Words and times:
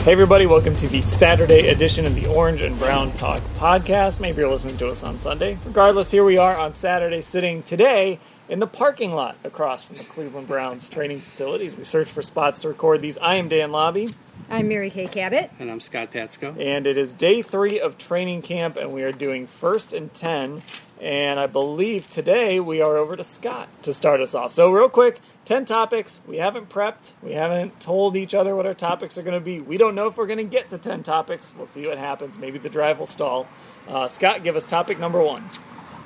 Hey, 0.00 0.12
everybody, 0.12 0.46
welcome 0.46 0.74
to 0.76 0.88
the 0.88 1.02
Saturday 1.02 1.68
edition 1.68 2.06
of 2.06 2.14
the 2.14 2.26
Orange 2.26 2.62
and 2.62 2.78
Brown 2.78 3.12
Talk 3.12 3.42
podcast. 3.56 4.18
Maybe 4.18 4.40
you're 4.40 4.50
listening 4.50 4.78
to 4.78 4.88
us 4.88 5.02
on 5.02 5.18
Sunday. 5.18 5.58
Regardless, 5.66 6.10
here 6.10 6.24
we 6.24 6.38
are 6.38 6.56
on 6.56 6.72
Saturday, 6.72 7.20
sitting 7.20 7.62
today 7.62 8.18
in 8.48 8.60
the 8.60 8.66
parking 8.66 9.12
lot 9.12 9.36
across 9.44 9.84
from 9.84 9.96
the 9.96 10.04
Cleveland 10.04 10.48
Browns 10.48 10.88
training 10.88 11.20
facilities. 11.20 11.76
We 11.76 11.84
search 11.84 12.08
for 12.08 12.22
spots 12.22 12.62
to 12.62 12.68
record 12.68 13.02
these. 13.02 13.18
I 13.18 13.34
am 13.34 13.50
Dan 13.50 13.72
Labbe. 13.72 14.14
I'm 14.48 14.68
Mary 14.68 14.88
Kay 14.88 15.06
Cabot. 15.06 15.50
And 15.58 15.70
I'm 15.70 15.80
Scott 15.80 16.12
Patsko. 16.12 16.58
And 16.58 16.86
it 16.86 16.96
is 16.96 17.12
day 17.12 17.42
three 17.42 17.78
of 17.78 17.98
training 17.98 18.40
camp, 18.40 18.76
and 18.76 18.92
we 18.92 19.02
are 19.02 19.12
doing 19.12 19.46
first 19.46 19.92
and 19.92 20.12
10. 20.14 20.62
And 20.98 21.38
I 21.38 21.46
believe 21.46 22.10
today 22.10 22.58
we 22.58 22.80
are 22.80 22.96
over 22.96 23.16
to 23.16 23.24
Scott 23.24 23.68
to 23.82 23.92
start 23.92 24.22
us 24.22 24.34
off. 24.34 24.52
So, 24.52 24.72
real 24.72 24.88
quick, 24.88 25.20
10 25.44 25.64
topics. 25.64 26.20
We 26.26 26.36
haven't 26.38 26.68
prepped. 26.68 27.12
We 27.22 27.32
haven't 27.32 27.80
told 27.80 28.16
each 28.16 28.34
other 28.34 28.54
what 28.54 28.66
our 28.66 28.74
topics 28.74 29.18
are 29.18 29.22
going 29.22 29.34
to 29.34 29.40
be. 29.40 29.60
We 29.60 29.78
don't 29.78 29.94
know 29.94 30.06
if 30.06 30.16
we're 30.16 30.26
going 30.26 30.38
to 30.38 30.44
get 30.44 30.70
to 30.70 30.78
10 30.78 31.02
topics. 31.02 31.52
We'll 31.56 31.66
see 31.66 31.86
what 31.86 31.98
happens. 31.98 32.38
Maybe 32.38 32.58
the 32.58 32.68
drive 32.68 32.98
will 32.98 33.06
stall. 33.06 33.46
Uh, 33.88 34.08
Scott, 34.08 34.44
give 34.44 34.56
us 34.56 34.64
topic 34.64 34.98
number 34.98 35.22
one. 35.22 35.48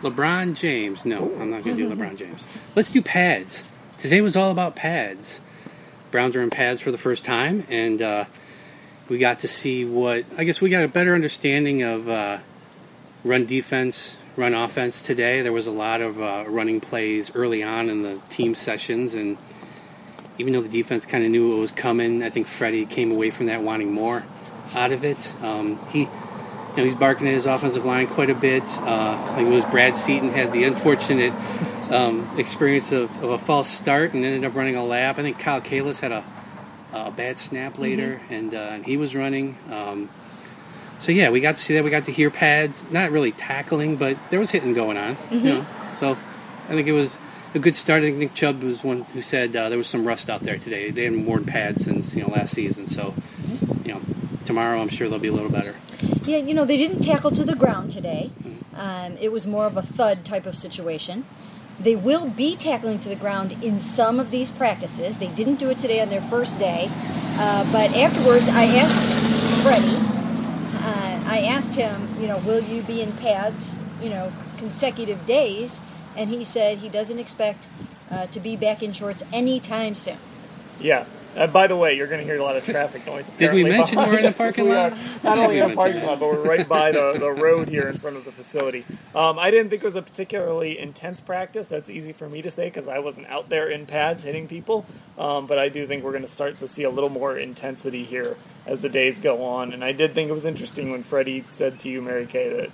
LeBron 0.00 0.54
James. 0.54 1.04
No, 1.04 1.32
I'm 1.40 1.50
not 1.50 1.64
going 1.64 1.76
to 1.76 1.88
do 1.88 1.94
LeBron 1.94 2.16
James. 2.16 2.46
Let's 2.76 2.90
do 2.90 3.02
pads. 3.02 3.64
Today 3.98 4.20
was 4.20 4.36
all 4.36 4.50
about 4.50 4.76
pads. 4.76 5.40
Browns 6.10 6.36
are 6.36 6.42
in 6.42 6.50
pads 6.50 6.80
for 6.80 6.92
the 6.92 6.98
first 6.98 7.24
time, 7.24 7.64
and 7.68 8.00
uh, 8.00 8.24
we 9.08 9.18
got 9.18 9.40
to 9.40 9.48
see 9.48 9.84
what 9.84 10.24
I 10.36 10.44
guess 10.44 10.60
we 10.60 10.70
got 10.70 10.84
a 10.84 10.88
better 10.88 11.14
understanding 11.14 11.82
of 11.82 12.08
uh, 12.08 12.38
run 13.24 13.46
defense, 13.46 14.18
run 14.36 14.54
offense 14.54 15.02
today. 15.02 15.42
There 15.42 15.52
was 15.52 15.66
a 15.66 15.72
lot 15.72 16.00
of 16.00 16.20
uh, 16.20 16.44
running 16.48 16.80
plays 16.80 17.34
early 17.34 17.62
on 17.62 17.88
in 17.88 18.02
the 18.02 18.20
team 18.28 18.54
sessions, 18.54 19.14
and 19.14 19.38
even 20.38 20.52
though 20.52 20.62
the 20.62 20.68
defense 20.68 21.06
kind 21.06 21.24
of 21.24 21.30
knew 21.30 21.50
what 21.50 21.58
was 21.58 21.72
coming, 21.72 22.22
I 22.22 22.30
think 22.30 22.46
Freddie 22.46 22.86
came 22.86 23.12
away 23.12 23.30
from 23.30 23.46
that 23.46 23.62
wanting 23.62 23.92
more 23.92 24.24
out 24.74 24.92
of 24.92 25.04
it. 25.04 25.32
Um, 25.42 25.78
he, 25.88 26.00
you 26.00 26.08
know, 26.76 26.84
he's 26.84 26.94
barking 26.94 27.28
at 27.28 27.34
his 27.34 27.46
offensive 27.46 27.84
line 27.84 28.08
quite 28.08 28.30
a 28.30 28.34
bit. 28.34 28.64
Uh, 28.80 29.28
I 29.30 29.36
think 29.36 29.48
it 29.48 29.52
was 29.52 29.64
Brad 29.66 29.96
Seaton 29.96 30.30
had 30.30 30.52
the 30.52 30.64
unfortunate 30.64 31.32
um, 31.92 32.28
experience 32.38 32.90
of, 32.90 33.22
of, 33.22 33.30
a 33.30 33.38
false 33.38 33.68
start 33.68 34.14
and 34.14 34.24
ended 34.24 34.44
up 34.44 34.56
running 34.56 34.74
a 34.74 34.84
lap. 34.84 35.18
I 35.18 35.22
think 35.22 35.38
Kyle 35.38 35.60
Kalis 35.60 36.00
had 36.00 36.10
a, 36.10 36.24
a 36.92 37.10
bad 37.12 37.38
snap 37.38 37.78
later, 37.78 38.20
mm-hmm. 38.24 38.34
and, 38.34 38.54
uh, 38.54 38.58
and 38.58 38.84
he 38.84 38.96
was 38.96 39.14
running. 39.14 39.56
Um, 39.70 40.10
so 41.04 41.12
yeah, 41.12 41.28
we 41.28 41.40
got 41.40 41.56
to 41.56 41.60
see 41.60 41.74
that. 41.74 41.84
We 41.84 41.90
got 41.90 42.04
to 42.04 42.12
hear 42.12 42.30
pads, 42.30 42.82
not 42.90 43.10
really 43.10 43.32
tackling, 43.32 43.96
but 43.96 44.16
there 44.30 44.40
was 44.40 44.50
hitting 44.50 44.72
going 44.72 44.96
on. 44.96 45.16
Mm-hmm. 45.16 45.34
You 45.34 45.42
know, 45.42 45.66
so 45.98 46.12
I 46.12 46.68
think 46.68 46.88
it 46.88 46.92
was 46.92 47.18
a 47.54 47.58
good 47.58 47.76
start. 47.76 48.02
I 48.02 48.06
think 48.06 48.16
Nick 48.16 48.32
Chubb 48.32 48.62
was 48.62 48.82
one 48.82 49.02
who 49.02 49.20
said 49.20 49.54
uh, 49.54 49.68
there 49.68 49.76
was 49.76 49.86
some 49.86 50.08
rust 50.08 50.30
out 50.30 50.40
there 50.40 50.56
today. 50.56 50.90
They 50.90 51.04
hadn't 51.04 51.26
worn 51.26 51.44
pads 51.44 51.84
since 51.84 52.16
you 52.16 52.22
know 52.22 52.30
last 52.30 52.54
season, 52.54 52.88
so 52.88 53.14
you 53.84 53.92
know 53.92 54.00
tomorrow 54.46 54.80
I'm 54.80 54.88
sure 54.88 55.10
they'll 55.10 55.18
be 55.18 55.28
a 55.28 55.32
little 55.32 55.50
better. 55.50 55.74
Yeah, 56.22 56.38
you 56.38 56.54
know 56.54 56.64
they 56.64 56.78
didn't 56.78 57.02
tackle 57.02 57.32
to 57.32 57.44
the 57.44 57.54
ground 57.54 57.90
today. 57.90 58.30
Mm-hmm. 58.42 58.80
Um, 58.80 59.18
it 59.18 59.30
was 59.30 59.46
more 59.46 59.66
of 59.66 59.76
a 59.76 59.82
thud 59.82 60.24
type 60.24 60.46
of 60.46 60.56
situation. 60.56 61.26
They 61.78 61.96
will 61.96 62.30
be 62.30 62.56
tackling 62.56 62.98
to 63.00 63.10
the 63.10 63.16
ground 63.16 63.62
in 63.62 63.78
some 63.78 64.18
of 64.18 64.30
these 64.30 64.50
practices. 64.50 65.18
They 65.18 65.28
didn't 65.28 65.56
do 65.56 65.68
it 65.68 65.76
today 65.76 66.00
on 66.00 66.08
their 66.08 66.22
first 66.22 66.58
day, 66.58 66.88
uh, 66.88 67.70
but 67.72 67.94
afterwards 67.94 68.48
I 68.48 68.64
asked 68.64 69.62
Freddie 69.62 70.03
I 71.26 71.40
asked 71.46 71.74
him, 71.74 72.08
you 72.20 72.26
know, 72.26 72.38
will 72.38 72.62
you 72.62 72.82
be 72.82 73.00
in 73.00 73.12
pads, 73.12 73.78
you 74.00 74.10
know, 74.10 74.32
consecutive 74.58 75.24
days? 75.26 75.80
And 76.16 76.30
he 76.30 76.44
said 76.44 76.78
he 76.78 76.88
doesn't 76.88 77.18
expect 77.18 77.68
uh, 78.10 78.26
to 78.26 78.40
be 78.40 78.56
back 78.56 78.82
in 78.82 78.92
shorts 78.92 79.22
anytime 79.32 79.94
soon. 79.94 80.18
Yeah. 80.80 81.06
Uh, 81.36 81.46
by 81.48 81.66
the 81.66 81.76
way, 81.76 81.96
you're 81.96 82.06
going 82.06 82.20
to 82.20 82.24
hear 82.24 82.38
a 82.38 82.42
lot 82.42 82.56
of 82.56 82.64
traffic 82.64 83.04
noise. 83.06 83.28
Did 83.30 83.52
we 83.52 83.64
mention 83.64 83.98
we're 83.98 84.18
in 84.18 84.26
the 84.26 84.32
parking 84.32 84.68
lot? 84.68 84.96
Not 85.22 85.38
only 85.38 85.58
in 85.58 85.70
the 85.70 85.74
parking 85.74 86.04
lot, 86.04 86.20
but 86.20 86.28
we're 86.28 86.46
right 86.46 86.68
by 86.68 86.92
the, 86.92 87.16
the 87.18 87.30
road 87.30 87.68
here 87.68 87.88
in 87.88 87.98
front 87.98 88.16
of 88.16 88.24
the 88.24 88.30
facility. 88.30 88.84
Um, 89.14 89.38
I 89.38 89.50
didn't 89.50 89.70
think 89.70 89.82
it 89.82 89.86
was 89.86 89.96
a 89.96 90.02
particularly 90.02 90.78
intense 90.78 91.20
practice. 91.20 91.66
That's 91.66 91.90
easy 91.90 92.12
for 92.12 92.28
me 92.28 92.42
to 92.42 92.50
say 92.50 92.66
because 92.66 92.86
I 92.86 93.00
wasn't 93.00 93.26
out 93.28 93.48
there 93.48 93.68
in 93.68 93.86
pads 93.86 94.22
hitting 94.22 94.46
people. 94.46 94.86
Um, 95.18 95.46
but 95.46 95.58
I 95.58 95.68
do 95.68 95.86
think 95.86 96.04
we're 96.04 96.12
going 96.12 96.22
to 96.22 96.28
start 96.28 96.58
to 96.58 96.68
see 96.68 96.84
a 96.84 96.90
little 96.90 97.10
more 97.10 97.36
intensity 97.36 98.04
here 98.04 98.36
as 98.66 98.80
the 98.80 98.88
days 98.88 99.18
go 99.18 99.44
on. 99.44 99.72
And 99.72 99.84
I 99.84 99.92
did 99.92 100.14
think 100.14 100.30
it 100.30 100.32
was 100.32 100.44
interesting 100.44 100.90
when 100.90 101.02
Freddie 101.02 101.44
said 101.50 101.78
to 101.80 101.88
you, 101.88 102.00
Mary 102.00 102.26
Kay, 102.26 102.56
that 102.56 102.70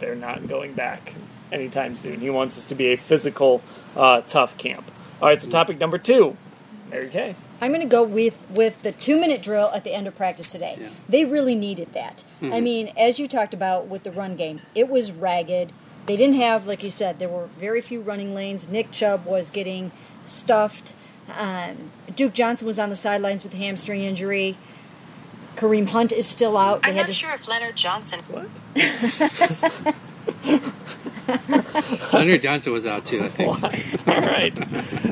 they're 0.00 0.14
not 0.14 0.48
going 0.48 0.74
back 0.74 1.14
anytime 1.50 1.96
soon. 1.96 2.20
He 2.20 2.30
wants 2.30 2.58
us 2.58 2.66
to 2.66 2.74
be 2.74 2.92
a 2.92 2.96
physical, 2.96 3.62
uh, 3.96 4.20
tough 4.22 4.58
camp. 4.58 4.90
All 5.20 5.28
right, 5.28 5.40
so 5.40 5.48
topic 5.48 5.78
number 5.78 5.98
two, 5.98 6.36
Mary 6.90 7.08
Kay. 7.08 7.36
I'm 7.62 7.70
going 7.70 7.80
to 7.80 7.86
go 7.86 8.02
with 8.02 8.44
with 8.50 8.82
the 8.82 8.90
two 8.90 9.20
minute 9.20 9.40
drill 9.40 9.70
at 9.72 9.84
the 9.84 9.92
end 9.92 10.08
of 10.08 10.16
practice 10.16 10.50
today. 10.50 10.76
Yeah. 10.80 10.88
They 11.08 11.24
really 11.24 11.54
needed 11.54 11.92
that. 11.94 12.24
Mm-hmm. 12.40 12.52
I 12.52 12.60
mean, 12.60 12.92
as 12.96 13.20
you 13.20 13.28
talked 13.28 13.54
about 13.54 13.86
with 13.86 14.02
the 14.02 14.10
run 14.10 14.34
game, 14.34 14.60
it 14.74 14.88
was 14.88 15.12
ragged. 15.12 15.72
They 16.06 16.16
didn't 16.16 16.34
have, 16.36 16.66
like 16.66 16.82
you 16.82 16.90
said, 16.90 17.20
there 17.20 17.28
were 17.28 17.46
very 17.46 17.80
few 17.80 18.00
running 18.00 18.34
lanes. 18.34 18.68
Nick 18.68 18.90
Chubb 18.90 19.24
was 19.24 19.52
getting 19.52 19.92
stuffed. 20.24 20.94
Um, 21.32 21.92
Duke 22.16 22.32
Johnson 22.32 22.66
was 22.66 22.80
on 22.80 22.90
the 22.90 22.96
sidelines 22.96 23.44
with 23.44 23.54
a 23.54 23.58
hamstring 23.58 24.00
injury. 24.00 24.58
Kareem 25.54 25.86
Hunt 25.86 26.10
is 26.10 26.26
still 26.26 26.56
out. 26.56 26.82
They 26.82 26.88
I'm 26.90 26.96
not 26.96 27.06
to... 27.06 27.12
sure 27.12 27.32
if 27.32 27.46
Leonard 27.46 27.76
Johnson. 27.76 28.18
What? 28.28 28.48
Leonard 32.12 32.42
Johnson 32.42 32.72
was 32.72 32.86
out 32.86 33.04
too, 33.04 33.22
I 33.22 33.28
think. 33.28 33.62
All 34.08 34.20
right. 34.20 34.54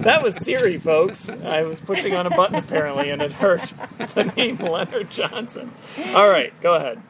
That 0.02 0.22
was 0.22 0.36
Siri, 0.36 0.78
folks. 0.78 1.28
I 1.28 1.62
was 1.62 1.80
pushing 1.80 2.14
on 2.14 2.26
a 2.26 2.30
button 2.30 2.56
apparently, 2.56 3.10
and 3.10 3.22
it 3.22 3.32
hurt 3.32 3.72
the 4.14 4.24
name 4.36 4.58
Leonard 4.58 5.10
Johnson. 5.10 5.72
All 6.14 6.28
right, 6.28 6.52
go 6.60 6.74
ahead. 6.74 7.02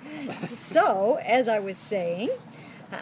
So, 0.50 1.18
as 1.24 1.48
I 1.48 1.58
was 1.58 1.76
saying, 1.76 2.30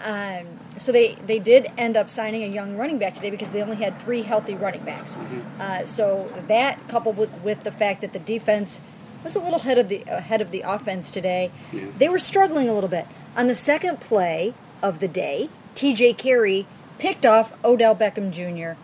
um, 0.04 0.46
so 0.76 0.92
they, 0.92 1.14
they 1.26 1.38
did 1.38 1.70
end 1.78 1.96
up 1.96 2.10
signing 2.10 2.42
a 2.42 2.46
young 2.46 2.76
running 2.76 2.98
back 2.98 3.14
today 3.14 3.30
because 3.30 3.50
they 3.50 3.62
only 3.62 3.76
had 3.76 4.00
three 4.00 4.22
healthy 4.22 4.54
running 4.54 4.84
backs. 4.84 5.16
Mm-hmm. 5.16 5.60
Uh, 5.60 5.86
so 5.86 6.30
that 6.46 6.86
coupled 6.88 7.16
with, 7.16 7.32
with 7.42 7.64
the 7.64 7.72
fact 7.72 8.02
that 8.02 8.12
the 8.12 8.18
defense 8.18 8.80
was 9.24 9.34
a 9.34 9.40
little 9.40 9.58
ahead 9.58 9.78
of 9.78 9.88
the 9.88 10.02
ahead 10.06 10.40
of 10.40 10.50
the 10.50 10.60
offense 10.60 11.10
today, 11.10 11.50
yeah. 11.72 11.86
they 11.98 12.08
were 12.08 12.18
struggling 12.18 12.68
a 12.68 12.74
little 12.74 12.90
bit. 12.90 13.06
On 13.36 13.46
the 13.46 13.54
second 13.54 14.00
play 14.00 14.54
of 14.82 15.00
the 15.00 15.08
day, 15.08 15.48
TJ 15.78 16.18
Carrie 16.18 16.66
picked 16.98 17.24
off 17.24 17.54
Odell 17.64 17.94
Beckham 17.94 18.32
Jr. 18.32 18.76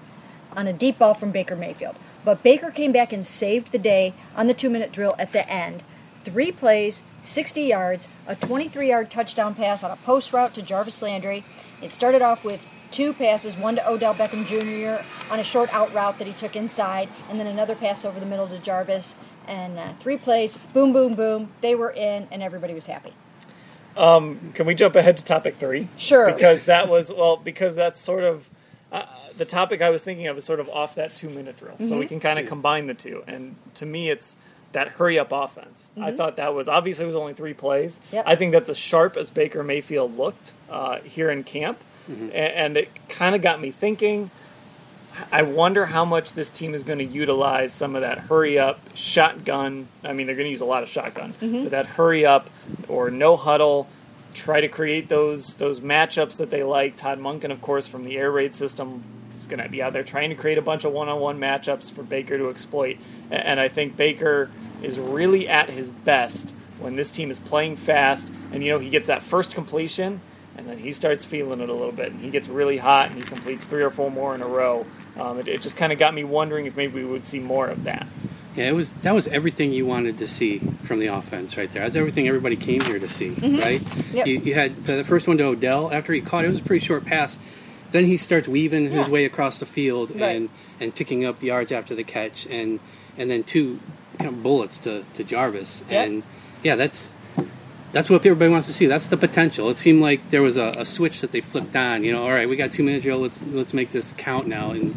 on 0.57 0.69
a 0.69 0.73
deep 0.73 0.97
ball 0.97 1.13
from 1.13 1.33
Baker 1.33 1.57
Mayfield. 1.57 1.97
But 2.25 2.45
Baker 2.45 2.71
came 2.71 2.93
back 2.93 3.13
and 3.13 3.27
saved 3.27 3.73
the 3.73 3.81
day 3.81 4.15
on 4.37 4.47
the 4.47 4.55
two 4.55 4.71
minute 4.71 4.93
drill 4.93 5.17
at 5.19 5.33
the 5.33 5.45
end. 5.51 5.83
Three 6.23 6.53
plays, 6.53 7.03
60 7.23 7.63
yards, 7.63 8.07
a 8.29 8.37
23 8.37 8.89
yard 8.89 9.11
touchdown 9.11 9.57
pass 9.57 9.83
on 9.83 9.91
a 9.91 9.97
post 9.97 10.33
route 10.33 10.55
to 10.55 10.63
Jarvis 10.63 11.03
Landry. 11.03 11.45
It 11.83 11.91
started 11.91 12.23
off 12.23 12.45
with 12.45 12.65
two 12.93 13.13
passes, 13.13 13.57
one 13.57 13.75
to 13.75 13.91
Odell 13.91 14.15
Beckham 14.15 14.47
Jr. 14.47 15.05
on 15.33 15.41
a 15.41 15.45
short 15.45 15.75
out 15.75 15.93
route 15.93 16.19
that 16.19 16.29
he 16.29 16.33
took 16.33 16.55
inside, 16.55 17.09
and 17.29 17.41
then 17.41 17.49
another 17.49 17.75
pass 17.75 18.05
over 18.05 18.21
the 18.21 18.27
middle 18.27 18.47
to 18.47 18.59
Jarvis. 18.61 19.17
And 19.49 19.81
uh, 19.81 19.95
three 19.95 20.17
plays, 20.17 20.59
boom, 20.73 20.93
boom, 20.93 21.15
boom. 21.15 21.51
They 21.61 21.75
were 21.75 21.91
in, 21.91 22.29
and 22.31 22.41
everybody 22.41 22.73
was 22.73 22.87
happy. 22.87 23.15
Can 23.97 24.67
we 24.67 24.75
jump 24.75 24.97
ahead 24.97 25.17
to 25.19 25.25
topic 25.25 25.57
three? 25.57 25.89
Sure. 25.97 26.31
Because 26.33 26.65
that 26.67 26.89
was 26.89 27.11
well, 27.13 27.37
because 27.37 27.75
that's 27.75 28.01
sort 28.01 28.25
of 28.25 28.49
uh, 28.93 29.05
the 29.37 29.45
topic 29.45 29.83
I 29.83 29.91
was 29.91 30.03
thinking 30.03 30.27
of 30.29 30.37
is 30.39 30.45
sort 30.45 30.61
of 30.61 30.69
off 30.69 30.97
that 30.97 31.17
two 31.17 31.29
minute 31.31 31.57
drill, 31.59 31.77
so 31.79 31.85
Mm-hmm. 31.85 31.99
we 31.99 32.07
can 32.07 32.21
kind 32.21 32.39
of 32.39 32.47
combine 32.47 32.87
the 32.87 32.95
two. 32.95 33.23
And 33.27 33.57
to 33.77 33.87
me, 33.87 34.11
it's 34.11 34.37
that 34.73 34.89
hurry 34.89 35.19
up 35.21 35.31
offense. 35.31 35.89
I 36.01 36.11
thought 36.13 36.37
that 36.37 36.53
was 36.55 36.69
obviously 36.69 37.05
it 37.05 37.07
was 37.07 37.17
only 37.17 37.35
three 37.35 37.55
plays. 37.55 37.99
Mm-hmm. 38.07 38.17
Yep. 38.17 38.25
I 38.27 38.37
think 38.37 38.53
that's 38.53 38.69
as 38.71 38.77
sharp 38.79 39.17
as 39.17 39.31
Baker 39.31 39.63
Mayfield 39.63 40.17
looked 40.17 40.53
uh, 40.71 40.99
here 41.01 41.31
in 41.31 41.45
camp, 41.45 41.79
Mm-hmm. 42.11 42.29
A- 42.31 42.35
and 42.35 42.77
it 42.77 42.89
kind 43.09 43.35
of 43.35 43.41
got 43.41 43.61
me 43.61 43.71
thinking. 43.71 44.31
I 45.31 45.43
wonder 45.43 45.87
how 45.87 46.05
much 46.05 46.33
this 46.33 46.51
team 46.51 46.75
is 46.75 46.83
going 46.83 46.99
to 46.99 47.05
utilize 47.05 47.73
some 47.73 47.95
of 47.95 48.03
that 48.03 48.19
hurry 48.19 48.59
up 48.59 48.81
shotgun. 48.95 49.89
I 50.03 50.13
mean, 50.13 50.27
they're 50.27 50.37
going 50.37 50.47
to 50.47 50.51
use 50.51 50.61
a 50.61 50.67
lot 50.67 50.83
of 50.83 50.89
shotgun, 50.89 51.31
but 51.31 51.41
mm-hmm. 51.41 51.69
that 51.69 51.87
hurry 51.87 52.27
up 52.27 52.51
or 52.89 53.11
no 53.11 53.37
huddle, 53.37 53.89
try 54.35 54.61
to 54.61 54.69
create 54.69 55.09
those 55.09 55.55
those 55.55 55.81
matchups 55.81 56.37
that 56.39 56.51
they 56.51 56.63
like. 56.63 56.97
Todd 56.97 57.19
Monken, 57.19 57.51
of 57.51 57.61
course, 57.61 57.87
from 57.87 58.05
the 58.05 58.17
air 58.17 58.31
raid 58.31 58.55
system, 58.55 59.05
is 59.37 59.47
going 59.47 59.63
to 59.63 59.69
be 59.69 59.83
out 59.83 59.93
there 59.93 60.05
trying 60.05 60.31
to 60.31 60.37
create 60.37 60.59
a 60.59 60.63
bunch 60.63 60.85
of 60.85 60.93
one 60.93 61.09
on 61.09 61.21
one 61.21 61.39
matchups 61.39 61.93
for 61.93 62.03
Baker 62.03 62.37
to 62.39 62.51
exploit. 62.51 62.99
And 63.31 63.61
I 63.61 63.69
think 63.69 63.97
Baker 63.97 64.51
is 64.83 64.99
really 64.99 65.49
at 65.49 65.71
his 65.71 65.91
best 65.91 66.53
when 66.79 66.97
this 66.97 67.11
team 67.11 67.31
is 67.31 67.39
playing 67.39 67.77
fast, 67.77 68.31
and 68.53 68.65
you 68.65 68.71
know 68.71 68.79
he 68.79 68.91
gets 68.91 69.07
that 69.07 69.23
first 69.23 69.55
completion 69.55 70.21
and 70.57 70.69
then 70.69 70.79
he 70.79 70.93
starts 70.93 71.25
feeling 71.25 71.61
it 71.61 71.69
a 71.69 71.73
little 71.73 71.93
bit, 71.93 72.13
and 72.13 72.21
he 72.21 72.31
gets 72.31 72.49
really 72.49 72.79
hot, 72.79 73.11
and 73.11 73.19
he 73.19 73.25
completes 73.25 73.65
three 73.65 73.83
or 73.83 73.91
four 73.91 74.11
more 74.11 74.35
in 74.35 74.43
a 74.43 74.47
row. 74.47 74.87
Um, 75.19 75.39
it, 75.39 75.49
it 75.49 75.63
just 75.63 75.77
kind 75.77 75.93
of 75.93 75.99
got 75.99 76.13
me 76.15 76.25
wondering 76.25 76.67
if 76.67 76.77
maybe 76.77 77.03
we 77.03 77.05
would 77.05 77.25
see 77.27 77.39
more 77.41 77.69
of 77.69 77.85
that. 77.85 78.07
Yeah, 78.57 78.69
it 78.69 78.73
was 78.73 78.91
that 79.03 79.15
was 79.15 79.27
everything 79.29 79.73
you 79.73 79.85
wanted 79.87 80.19
to 80.19 80.29
see 80.29 80.59
from 80.85 81.01
the 81.01 81.07
offense 81.09 81.57
right 81.57 81.71
there. 81.73 81.83
That's 81.83 81.97
everything 81.97 82.29
everybody 82.29 82.55
came 82.57 82.81
here 82.83 82.99
to 83.01 83.09
see, 83.09 83.31
right? 83.31 83.83
Yep. 84.13 84.27
You, 84.29 84.41
you 84.41 84.55
had 84.55 84.85
the 84.85 85.03
first 85.05 85.27
one 85.27 85.39
to 85.39 85.45
Odell 85.45 85.93
after 85.93 86.13
he 86.13 86.21
caught 86.21 86.45
it, 86.45 86.49
it 86.49 86.53
was 86.53 86.61
a 86.61 86.65
pretty 86.65 86.85
short 86.85 87.05
pass. 87.05 87.39
Then 87.91 88.05
he 88.07 88.17
starts 88.17 88.47
weaving 88.49 88.85
his 88.91 89.07
Yeah. 89.07 89.13
way 89.13 89.25
across 89.25 89.59
the 89.59 89.67
field 89.67 90.11
Right. 90.11 90.23
and 90.37 90.49
and 90.81 90.95
picking 90.95 91.25
up 91.25 91.43
yards 91.43 91.73
after 91.73 91.95
the 91.97 92.05
catch, 92.05 92.47
and 92.47 92.79
and 93.19 93.29
then 93.31 93.43
two 93.43 93.81
kind 94.19 94.31
of 94.31 94.43
bullets 94.45 94.79
to, 94.79 95.05
to 95.15 95.25
Jarvis, 95.25 95.83
Yep. 95.91 96.07
and 96.07 96.23
yeah, 96.63 96.77
that's 96.77 97.15
that's 97.95 98.11
what 98.11 98.27
everybody 98.27 98.51
wants 98.51 98.67
to 98.67 98.73
see. 98.73 98.87
That's 98.87 99.07
the 99.07 99.17
potential. 99.17 99.71
It 99.71 99.79
seemed 99.79 100.03
like 100.03 100.31
there 100.31 100.43
was 100.43 100.57
a, 100.57 100.73
a 100.79 100.85
switch 100.85 101.21
that 101.21 101.31
they 101.31 101.41
flipped 101.41 101.77
on. 101.77 102.03
You 102.03 102.13
know, 102.13 102.25
all 102.25 102.33
right, 102.33 102.49
we 102.49 102.57
got 102.57 102.73
two 102.73 102.83
minutes 102.83 103.05
here. 103.05 103.15
Let's 103.15 103.43
let's 103.47 103.73
make 103.73 103.91
this 103.91 104.13
count 104.17 104.49
now. 104.49 104.73
And 104.73 104.95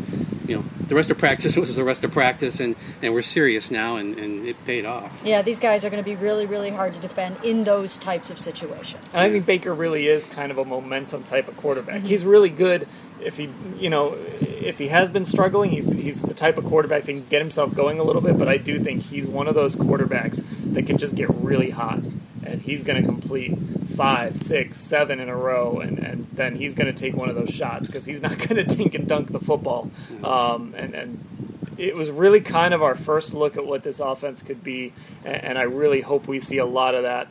you 0.48 0.58
know, 0.58 0.66
the 0.88 0.96
rest 0.96 1.12
of 1.12 1.18
practice 1.18 1.56
was 1.58 1.76
the 1.76 1.84
rest 1.84 2.04
of 2.04 2.12
practice, 2.12 2.60
and, 2.60 2.76
and 3.02 3.14
we're 3.14 3.22
serious 3.22 3.70
now, 3.70 3.98
and, 3.98 4.18
and 4.18 4.48
it 4.48 4.64
paid 4.66 4.86
off. 4.86 5.22
Yeah, 5.24 5.42
these 5.42 5.60
guys 5.60 5.86
are 5.86 5.90
going 5.90 6.04
to 6.04 6.10
be 6.10 6.16
really, 6.16 6.46
really 6.46 6.72
hard 6.72 6.96
to 6.96 7.00
defend 7.00 7.38
in 7.44 7.64
those 7.64 7.98
types 7.98 8.30
of 8.32 8.40
situations. 8.40 9.14
And 9.14 9.24
I 9.24 9.30
think 9.30 9.46
Baker 9.46 9.74
really 9.74 10.08
is 10.08 10.26
kind 10.26 10.52
of 10.52 10.58
a 10.58 10.66
momentum 10.66 11.24
type 11.24 11.48
of 11.48 11.56
quarterback. 11.58 11.98
Mm-hmm. 11.98 12.08
He's 12.08 12.26
really 12.26 12.50
good 12.50 12.88
if 13.22 13.38
he, 13.38 13.50
you 13.78 13.90
know, 13.90 14.18
if 14.40 14.78
he 14.78 14.88
has 14.88 15.10
been 15.10 15.26
struggling, 15.26 15.72
he's 15.72 15.92
he's 15.92 16.22
the 16.22 16.34
type 16.34 16.58
of 16.58 16.66
quarterback 16.66 17.04
that 17.04 17.12
can 17.12 17.26
get 17.28 17.42
himself 17.42 17.74
going 17.74 18.00
a 18.00 18.04
little 18.04 18.22
bit. 18.22 18.38
But 18.38 18.48
I 18.48 18.58
do 18.58 18.80
think 18.80 19.04
he's 19.04 19.26
one 19.26 19.48
of 19.48 19.56
those 19.56 19.76
quarterbacks 19.76 20.44
that 20.74 20.86
can 20.86 20.98
just 20.98 21.16
get 21.16 21.30
really 21.36 21.70
hot, 21.70 22.00
and 22.48 22.62
he's 22.62 22.84
going 22.84 23.02
to 23.02 23.08
complete 23.08 23.58
five, 23.96 24.38
six, 24.38 24.80
seven 24.80 25.20
in 25.20 25.30
a 25.30 25.36
row, 25.36 25.80
and, 25.80 26.00
and 26.00 26.28
then 26.34 26.56
he's 26.56 26.74
going 26.74 26.88
to 26.88 26.94
take 26.94 27.16
one 27.16 27.30
of 27.30 27.36
those 27.36 27.50
shots 27.50 27.88
because 27.88 28.06
he's 28.06 28.22
not 28.22 28.38
going 28.48 28.56
to 28.56 28.64
dink 28.64 28.94
and 28.94 29.08
dunk 29.08 29.32
the 29.32 29.40
football. 29.40 29.92
Um, 30.24 30.74
and 30.76 30.94
and 30.96 31.74
it 31.78 31.96
was 31.96 32.10
really 32.10 32.42
kind 32.42 32.74
of 32.74 32.82
our 32.82 32.96
first 32.96 33.34
look 33.34 33.56
at 33.56 33.66
what 33.66 33.84
this 33.84 34.00
offense 34.00 34.42
could 34.42 34.64
be, 34.64 34.94
and, 35.26 35.36
and 35.36 35.58
I 35.58 35.64
really 35.64 36.02
hope 36.02 36.28
we 36.28 36.40
see 36.40 36.58
a 36.58 36.66
lot 36.66 36.96
of 36.96 37.04
that. 37.04 37.28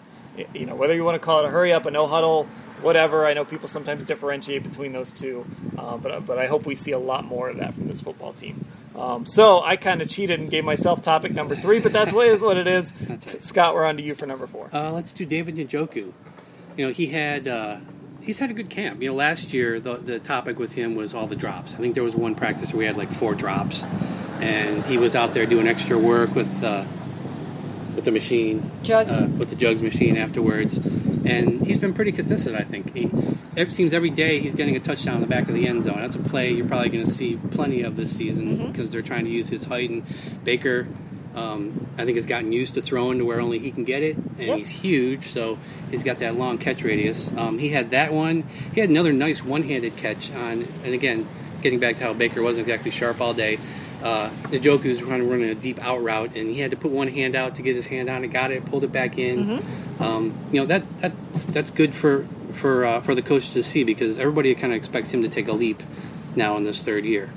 You 0.54 0.66
know, 0.66 0.74
whether 0.74 0.94
you 0.94 1.02
want 1.02 1.14
to 1.14 1.24
call 1.24 1.40
it 1.40 1.46
a 1.46 1.50
hurry 1.50 1.72
up, 1.72 1.86
a 1.86 1.90
no 1.90 2.06
huddle, 2.06 2.44
whatever. 2.82 3.26
I 3.26 3.32
know 3.32 3.44
people 3.44 3.68
sometimes 3.68 4.04
differentiate 4.04 4.62
between 4.62 4.92
those 4.92 5.12
two, 5.12 5.46
uh, 5.78 5.96
but 5.96 6.26
but 6.26 6.38
I 6.38 6.46
hope 6.46 6.66
we 6.66 6.74
see 6.74 6.92
a 6.92 6.98
lot 6.98 7.24
more 7.24 7.48
of 7.48 7.58
that 7.58 7.74
from 7.74 7.88
this 7.88 8.00
football 8.00 8.32
team. 8.32 8.66
Um, 8.98 9.26
so 9.26 9.62
I 9.62 9.76
kind 9.76 10.00
of 10.00 10.08
cheated 10.08 10.40
and 10.40 10.50
gave 10.50 10.64
myself 10.64 11.02
topic 11.02 11.32
number 11.34 11.54
three, 11.54 11.80
but 11.80 11.92
that's 11.92 12.12
what 12.12 12.26
is 12.28 12.40
what 12.40 12.56
it 12.56 12.66
is. 12.66 12.92
Scott, 13.40 13.74
we're 13.74 13.84
on 13.84 13.96
to 13.98 14.02
you 14.02 14.14
for 14.14 14.26
number 14.26 14.46
four. 14.46 14.70
Uh, 14.72 14.90
let's 14.92 15.12
do 15.12 15.26
David 15.26 15.56
Njoku. 15.56 16.12
You 16.76 16.86
know, 16.86 16.92
he 16.92 17.06
had 17.06 17.46
uh, 17.46 17.78
he's 18.22 18.38
had 18.38 18.50
a 18.50 18.54
good 18.54 18.70
camp. 18.70 19.02
You 19.02 19.08
know, 19.10 19.14
last 19.14 19.52
year 19.52 19.78
the 19.80 19.96
the 19.96 20.18
topic 20.18 20.58
with 20.58 20.72
him 20.72 20.94
was 20.94 21.14
all 21.14 21.26
the 21.26 21.36
drops. 21.36 21.74
I 21.74 21.78
think 21.78 21.94
there 21.94 22.04
was 22.04 22.16
one 22.16 22.34
practice 22.34 22.72
where 22.72 22.78
we 22.80 22.86
had 22.86 22.96
like 22.96 23.12
four 23.12 23.34
drops, 23.34 23.84
and 24.40 24.82
he 24.84 24.98
was 24.98 25.14
out 25.14 25.34
there 25.34 25.46
doing 25.46 25.66
extra 25.66 25.98
work 25.98 26.34
with 26.34 26.62
uh, 26.64 26.84
with 27.94 28.04
the 28.04 28.12
machine, 28.12 28.70
Jugs. 28.82 29.10
uh, 29.12 29.28
with 29.38 29.50
the 29.50 29.56
jugs 29.56 29.82
machine 29.82 30.16
afterwards. 30.16 30.78
And 31.26 31.66
he's 31.66 31.78
been 31.78 31.92
pretty 31.94 32.12
consistent. 32.12 32.56
I 32.56 32.62
think 32.62 32.94
he 32.94 33.10
it 33.56 33.72
seems 33.72 33.92
every 33.94 34.10
day 34.10 34.38
he's 34.38 34.54
getting 34.54 34.76
a 34.76 34.80
touchdown 34.80 35.16
in 35.16 35.20
the 35.22 35.26
back 35.26 35.48
of 35.48 35.54
the 35.54 35.66
end 35.66 35.82
zone. 35.84 35.96
That's 36.00 36.14
a 36.16 36.18
play 36.20 36.52
you're 36.52 36.66
probably 36.66 36.90
going 36.90 37.04
to 37.04 37.10
see 37.10 37.36
plenty 37.50 37.82
of 37.82 37.96
this 37.96 38.14
season 38.14 38.66
because 38.66 38.90
they're 38.90 39.02
trying 39.02 39.24
to 39.24 39.30
use 39.30 39.48
his 39.48 39.64
height 39.64 39.90
and 39.90 40.04
Baker. 40.44 40.86
Um, 41.34 41.86
I 41.98 42.06
think 42.06 42.16
has 42.16 42.24
gotten 42.24 42.50
used 42.50 42.74
to 42.76 42.80
throwing 42.82 43.18
to 43.18 43.24
where 43.26 43.40
only 43.42 43.58
he 43.58 43.70
can 43.70 43.84
get 43.84 44.02
it, 44.02 44.16
and 44.16 44.40
Yep. 44.40 44.56
he's 44.56 44.70
huge, 44.70 45.26
so 45.28 45.58
he's 45.90 46.02
got 46.02 46.16
that 46.18 46.38
long 46.38 46.56
catch 46.56 46.82
radius. 46.82 47.30
Um, 47.36 47.58
he 47.58 47.68
had 47.68 47.90
that 47.90 48.10
one. 48.10 48.44
He 48.72 48.80
had 48.80 48.88
another 48.88 49.12
nice 49.12 49.44
one-handed 49.44 49.96
catch 49.96 50.32
on, 50.32 50.66
and 50.82 50.94
again, 50.94 51.28
getting 51.60 51.78
back 51.78 51.96
to 51.96 52.04
how 52.04 52.14
Baker 52.14 52.42
wasn't 52.42 52.66
exactly 52.66 52.90
sharp 52.90 53.20
all 53.20 53.34
day. 53.34 53.58
Uh, 54.06 54.30
Njoku's 54.52 55.02
running, 55.02 55.28
running 55.28 55.48
a 55.50 55.54
deep 55.56 55.78
out 55.82 56.00
route, 56.00 56.36
and 56.36 56.48
he 56.48 56.60
had 56.60 56.70
to 56.70 56.76
put 56.76 56.92
one 56.92 57.08
hand 57.08 57.34
out 57.34 57.56
to 57.56 57.62
get 57.62 57.74
his 57.74 57.88
hand 57.88 58.08
on 58.08 58.22
it. 58.22 58.28
Got 58.28 58.52
it, 58.52 58.64
pulled 58.64 58.84
it 58.84 58.92
back 58.92 59.18
in. 59.18 59.38
Um, 59.98 60.24
you 60.52 60.60
know 60.60 60.66
that 60.66 60.82
that's 61.00 61.44
that's 61.46 61.70
good 61.72 61.92
for 61.92 62.24
for 62.52 62.84
uh, 62.84 63.00
for 63.00 63.14
the 63.16 63.22
coach 63.22 63.52
to 63.54 63.62
see 63.64 63.82
because 63.82 64.18
everybody 64.20 64.54
kind 64.54 64.72
of 64.72 64.76
expects 64.76 65.10
him 65.12 65.22
to 65.22 65.28
take 65.28 65.48
a 65.48 65.52
leap 65.52 65.82
now 66.36 66.56
in 66.56 66.62
this 66.64 66.82
third 66.82 67.04
year. 67.04 67.32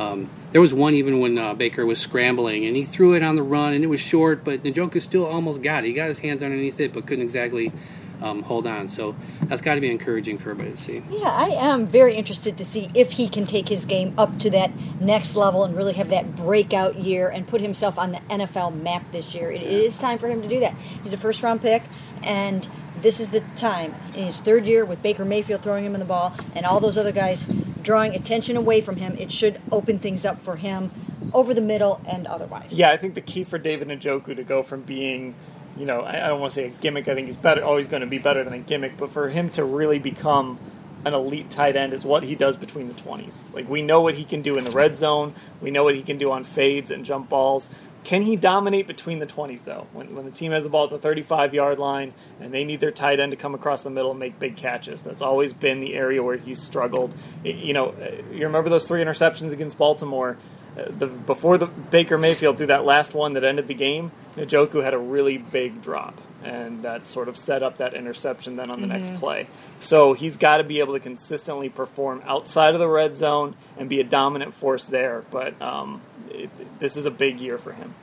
Um, 0.00 0.30
there 0.52 0.60
was 0.60 0.72
one 0.72 0.94
even 0.94 1.20
when 1.20 1.36
uh, 1.36 1.52
Baker 1.54 1.84
was 1.84 2.00
scrambling 2.00 2.64
and 2.64 2.74
he 2.74 2.84
threw 2.84 3.14
it 3.14 3.22
on 3.22 3.34
the 3.36 3.42
run 3.42 3.74
and 3.74 3.82
it 3.84 3.88
was 3.88 4.00
short, 4.00 4.44
but 4.44 4.62
Njoku 4.62 5.02
still 5.02 5.26
almost 5.26 5.60
got 5.60 5.84
it. 5.84 5.88
He 5.88 5.92
got 5.92 6.06
his 6.06 6.20
hands 6.20 6.42
underneath 6.42 6.80
it, 6.80 6.92
but 6.94 7.04
couldn't 7.06 7.24
exactly 7.24 7.72
um, 8.22 8.42
hold 8.42 8.66
on. 8.66 8.88
So 8.88 9.14
that's 9.42 9.60
got 9.60 9.74
to 9.74 9.80
be 9.80 9.90
encouraging 9.90 10.38
for 10.38 10.50
everybody 10.50 10.76
to 10.76 10.80
see. 10.80 11.02
Yeah, 11.10 11.30
I 11.30 11.48
am 11.48 11.86
very 11.86 12.14
interested 12.14 12.58
to 12.58 12.64
see 12.64 12.90
if 12.94 13.12
he 13.12 13.28
can 13.28 13.46
take 13.46 13.68
his 13.68 13.84
game 13.84 14.14
up 14.18 14.38
to 14.40 14.50
that 14.50 14.72
next 15.00 15.36
level 15.36 15.64
and 15.64 15.76
really 15.76 15.94
have 15.94 16.10
that 16.10 16.36
breakout 16.36 16.96
year 16.96 17.28
and 17.28 17.46
put 17.46 17.60
himself 17.60 17.98
on 17.98 18.12
the 18.12 18.20
NFL 18.30 18.80
map 18.80 19.10
this 19.12 19.34
year. 19.34 19.50
It 19.50 19.62
is 19.62 19.98
time 19.98 20.18
for 20.18 20.28
him 20.28 20.42
to 20.42 20.48
do 20.48 20.60
that. 20.60 20.74
He's 21.02 21.12
a 21.12 21.18
first 21.18 21.42
round 21.42 21.60
pick, 21.62 21.82
and 22.22 22.68
this 23.00 23.20
is 23.20 23.30
the 23.30 23.40
time 23.56 23.94
in 24.14 24.24
his 24.24 24.40
third 24.40 24.66
year 24.66 24.84
with 24.84 25.02
Baker 25.02 25.24
Mayfield 25.24 25.62
throwing 25.62 25.84
him 25.84 25.94
in 25.94 26.00
the 26.00 26.06
ball 26.06 26.32
and 26.54 26.64
all 26.64 26.80
those 26.80 26.96
other 26.96 27.12
guys 27.12 27.46
drawing 27.82 28.14
attention 28.14 28.56
away 28.56 28.80
from 28.80 28.96
him. 28.96 29.16
It 29.18 29.30
should 29.30 29.60
open 29.70 29.98
things 29.98 30.24
up 30.24 30.42
for 30.42 30.56
him 30.56 30.90
over 31.32 31.54
the 31.54 31.60
middle 31.60 32.00
and 32.06 32.26
otherwise. 32.26 32.72
Yeah, 32.72 32.90
I 32.90 32.96
think 32.96 33.14
the 33.14 33.20
key 33.20 33.44
for 33.44 33.58
David 33.58 33.88
Njoku 33.88 34.34
to 34.36 34.44
go 34.44 34.62
from 34.62 34.82
being, 34.82 35.34
you 35.76 35.86
know, 35.86 36.02
I 36.02 36.28
don't 36.28 36.40
want 36.40 36.52
to 36.52 36.54
say 36.54 36.66
a 36.66 36.70
gimmick. 36.70 37.08
I 37.08 37.14
think 37.14 37.26
he's 37.26 37.36
better, 37.36 37.64
always 37.64 37.86
going 37.86 38.00
to 38.00 38.06
be 38.06 38.18
better 38.18 38.44
than 38.44 38.52
a 38.52 38.58
gimmick. 38.58 38.96
But 38.96 39.12
for 39.12 39.28
him 39.28 39.50
to 39.50 39.64
really 39.64 39.98
become 39.98 40.58
an 41.04 41.14
elite 41.14 41.50
tight 41.50 41.76
end 41.76 41.92
is 41.92 42.04
what 42.04 42.22
he 42.22 42.34
does 42.34 42.56
between 42.56 42.88
the 42.88 42.94
twenties. 42.94 43.50
Like 43.52 43.68
we 43.68 43.82
know 43.82 44.00
what 44.00 44.14
he 44.14 44.24
can 44.24 44.42
do 44.42 44.56
in 44.56 44.64
the 44.64 44.70
red 44.70 44.96
zone. 44.96 45.34
We 45.60 45.70
know 45.70 45.84
what 45.84 45.94
he 45.94 46.02
can 46.02 46.18
do 46.18 46.30
on 46.30 46.44
fades 46.44 46.90
and 46.90 47.04
jump 47.04 47.28
balls. 47.28 47.68
Can 48.04 48.20
he 48.20 48.36
dominate 48.36 48.86
between 48.86 49.18
the 49.18 49.26
20s, 49.26 49.64
though? 49.64 49.86
When, 49.94 50.14
when 50.14 50.26
the 50.26 50.30
team 50.30 50.52
has 50.52 50.62
the 50.62 50.68
ball 50.68 50.84
at 50.84 50.90
the 50.90 50.98
35 50.98 51.54
yard 51.54 51.78
line 51.78 52.12
and 52.38 52.52
they 52.52 52.62
need 52.62 52.80
their 52.80 52.90
tight 52.90 53.18
end 53.18 53.32
to 53.32 53.36
come 53.36 53.54
across 53.54 53.82
the 53.82 53.88
middle 53.88 54.10
and 54.10 54.20
make 54.20 54.38
big 54.38 54.56
catches. 54.56 55.00
That's 55.00 55.22
always 55.22 55.54
been 55.54 55.80
the 55.80 55.94
area 55.94 56.22
where 56.22 56.36
he's 56.36 56.62
struggled. 56.62 57.14
You 57.42 57.72
know, 57.72 57.94
you 58.30 58.44
remember 58.44 58.68
those 58.68 58.86
three 58.86 59.02
interceptions 59.02 59.52
against 59.52 59.78
Baltimore? 59.78 60.36
The, 60.74 61.06
before 61.06 61.56
the 61.56 61.66
Baker 61.66 62.18
Mayfield 62.18 62.58
threw 62.58 62.66
that 62.66 62.84
last 62.84 63.14
one 63.14 63.34
that 63.34 63.44
ended 63.44 63.68
the 63.68 63.74
game, 63.74 64.10
Njoku 64.34 64.82
had 64.82 64.92
a 64.92 64.98
really 64.98 65.38
big 65.38 65.82
drop, 65.82 66.20
and 66.42 66.82
that 66.82 67.06
sort 67.06 67.28
of 67.28 67.36
set 67.36 67.62
up 67.62 67.78
that 67.78 67.94
interception 67.94 68.56
then 68.56 68.72
on 68.72 68.80
the 68.80 68.88
next 68.88 69.14
play. 69.14 69.46
So 69.78 70.14
he's 70.14 70.36
got 70.36 70.56
to 70.56 70.64
be 70.64 70.80
able 70.80 70.94
to 70.94 71.00
consistently 71.00 71.68
perform 71.68 72.22
outside 72.26 72.74
of 72.74 72.80
the 72.80 72.88
red 72.88 73.14
zone 73.14 73.54
and 73.76 73.88
be 73.88 74.00
a 74.00 74.04
dominant 74.04 74.52
force 74.52 74.86
there. 74.86 75.24
But 75.30 75.60
um, 75.62 76.00
it, 76.30 76.50
this 76.80 76.96
is 76.96 77.06
a 77.06 77.10
big 77.12 77.38
year 77.38 77.56
for 77.56 77.72
him. 77.72 77.94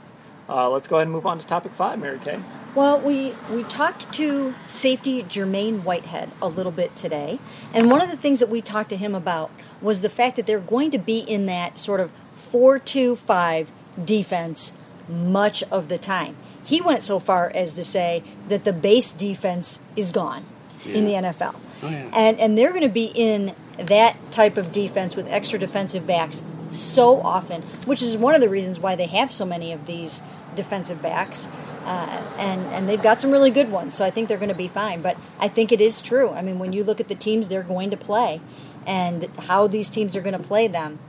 Uh, 0.48 0.70
let's 0.70 0.88
go 0.88 0.98
ahead 0.98 1.08
and 1.08 1.14
move 1.14 1.26
on 1.26 1.40
to 1.40 1.46
topic 1.46 1.74
five, 1.74 2.00
Mary 2.00 2.20
Kay. 2.20 2.40
Well, 2.74 3.00
we 3.00 3.36
we 3.50 3.64
talked 3.64 4.12
to 4.14 4.54
safety 4.68 5.24
Jermaine 5.24 5.84
Whitehead 5.84 6.32
a 6.42 6.48
little 6.48 6.72
bit 6.72 6.96
today, 6.96 7.40
and 7.74 7.92
one 7.92 8.02
of 8.02 8.10
the 8.10 8.18
things 8.18 8.40
that 8.40 8.50
we 8.50 8.62
talked 8.62 8.90
to 8.90 8.98
him 8.98 9.14
about 9.14 9.52
was 9.82 10.02
the 10.02 10.10
fact 10.10 10.36
that 10.38 10.46
they're 10.46 10.60
going 10.60 10.92
to 10.92 10.98
be 10.98 11.20
in 11.20 11.46
that 11.48 11.80
sort 11.80 12.00
of 12.00 12.12
four-two-five 12.42 13.72
defense 14.04 14.74
much 15.08 15.64
of 15.64 15.88
the 15.90 15.98
time. 15.98 16.36
He 16.64 16.82
went 16.82 17.04
so 17.04 17.20
far 17.20 17.52
as 17.54 17.74
to 17.74 17.84
say 17.84 18.24
that 18.50 18.64
the 18.64 18.74
base 18.74 19.12
defense 19.12 19.80
is 19.96 20.12
gone 20.12 20.46
in 20.86 21.06
the 21.06 21.12
NFL, 21.14 21.56
Oh, 21.84 21.90
yeah. 21.90 22.10
and 22.14 22.40
and 22.40 22.58
they're 22.58 22.70
going 22.72 22.82
to 22.82 22.90
be 22.90 23.12
in 23.14 23.54
that 23.78 24.16
type 24.32 24.58
of 24.58 24.72
defense 24.72 25.16
with 25.16 25.28
extra 25.28 25.60
defensive 25.60 26.06
backs 26.08 26.42
so 26.72 27.20
often, 27.22 27.62
which 27.86 28.02
is 28.02 28.16
one 28.18 28.34
of 28.36 28.42
the 28.42 28.50
reasons 28.50 28.80
why 28.80 28.96
they 28.96 29.08
have 29.08 29.32
so 29.32 29.46
many 29.46 29.74
of 29.74 29.86
these 29.86 30.22
defensive 30.56 31.02
backs. 31.02 31.48
Uh, 31.86 32.22
and 32.38 32.62
and 32.68 32.88
they've 32.88 33.02
got 33.02 33.20
some 33.20 33.32
really 33.32 33.50
good 33.52 33.72
ones, 33.72 33.94
so 33.96 34.06
I 34.06 34.12
think 34.12 34.28
they're 34.28 34.38
going 34.38 34.50
to 34.50 34.56
be 34.56 34.68
fine. 34.68 35.02
But 35.02 35.18
I 35.40 35.48
think 35.48 35.72
it 35.72 35.82
is 35.82 36.02
true. 36.02 36.30
I 36.30 36.42
mean, 36.44 36.60
when 36.60 36.74
you 36.74 36.84
look 36.84 37.00
at 37.00 37.08
the 37.08 37.16
teams 37.16 37.48
they're 37.48 37.64
going 37.64 37.90
to 37.90 37.98
play, 37.98 38.40
and 38.86 39.26
how 39.40 39.66
these 39.68 39.90
teams 39.90 40.16
are 40.16 40.22
going 40.22 40.38
to 40.38 40.48
play 40.48 40.68
them, 40.68 41.00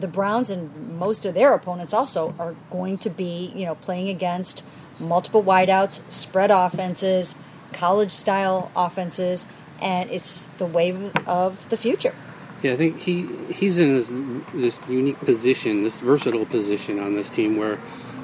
the 0.00 0.08
Browns 0.08 0.50
and 0.50 0.98
most 0.98 1.24
of 1.24 1.34
their 1.34 1.54
opponents 1.54 1.94
also 1.94 2.34
are 2.38 2.54
going 2.70 2.98
to 2.98 3.10
be, 3.10 3.52
you 3.54 3.64
know, 3.64 3.74
playing 3.74 4.08
against 4.08 4.64
multiple 4.98 5.42
wideouts, 5.42 6.00
spread 6.12 6.50
offenses, 6.50 7.36
college 7.72 8.12
style 8.12 8.70
offenses, 8.76 9.46
and 9.80 10.10
it's 10.10 10.44
the 10.58 10.66
wave 10.66 11.12
of 11.26 11.68
the 11.70 11.76
future. 11.76 12.14
Yeah, 12.62 12.72
I 12.72 12.76
think 12.76 13.00
he 13.00 13.26
he's 13.52 13.78
in 13.78 13.94
this, 13.94 14.08
this 14.54 14.80
unique 14.88 15.20
position, 15.20 15.82
this 15.82 16.00
versatile 16.00 16.46
position 16.46 16.98
on 16.98 17.14
this 17.14 17.28
team 17.28 17.56
where 17.56 17.78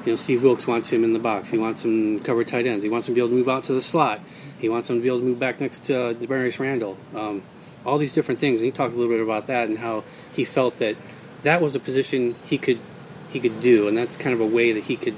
you 0.05 0.13
know 0.13 0.15
Steve 0.15 0.43
Wilks 0.43 0.65
wants 0.65 0.91
him 0.91 1.03
in 1.03 1.13
the 1.13 1.19
box. 1.19 1.49
He 1.49 1.57
wants 1.57 1.85
him 1.85 2.17
to 2.17 2.25
cover 2.25 2.43
tight 2.43 2.65
ends. 2.65 2.83
He 2.83 2.89
wants 2.89 3.07
him 3.07 3.13
to 3.13 3.15
be 3.15 3.21
able 3.21 3.29
to 3.29 3.35
move 3.35 3.49
out 3.49 3.65
to 3.65 3.73
the 3.73 3.81
slot. 3.81 4.19
He 4.57 4.67
wants 4.67 4.89
him 4.89 4.95
to 4.95 5.01
be 5.01 5.07
able 5.07 5.19
to 5.19 5.25
move 5.25 5.39
back 5.39 5.59
next 5.59 5.85
to 5.85 6.07
uh, 6.07 6.13
Damarius 6.13 6.59
Randall. 6.59 6.97
Um, 7.13 7.43
all 7.85 7.97
these 7.97 8.13
different 8.13 8.39
things. 8.39 8.61
And 8.61 8.65
he 8.65 8.71
talked 8.71 8.93
a 8.93 8.97
little 8.97 9.13
bit 9.13 9.21
about 9.21 9.47
that 9.47 9.69
and 9.69 9.77
how 9.77 10.03
he 10.31 10.45
felt 10.45 10.77
that 10.77 10.95
that 11.43 11.61
was 11.61 11.75
a 11.75 11.79
position 11.79 12.35
he 12.45 12.57
could 12.57 12.79
he 13.29 13.39
could 13.39 13.59
do, 13.61 13.87
and 13.87 13.97
that's 13.97 14.17
kind 14.17 14.33
of 14.33 14.41
a 14.41 14.45
way 14.45 14.71
that 14.73 14.83
he 14.85 14.95
could 14.97 15.15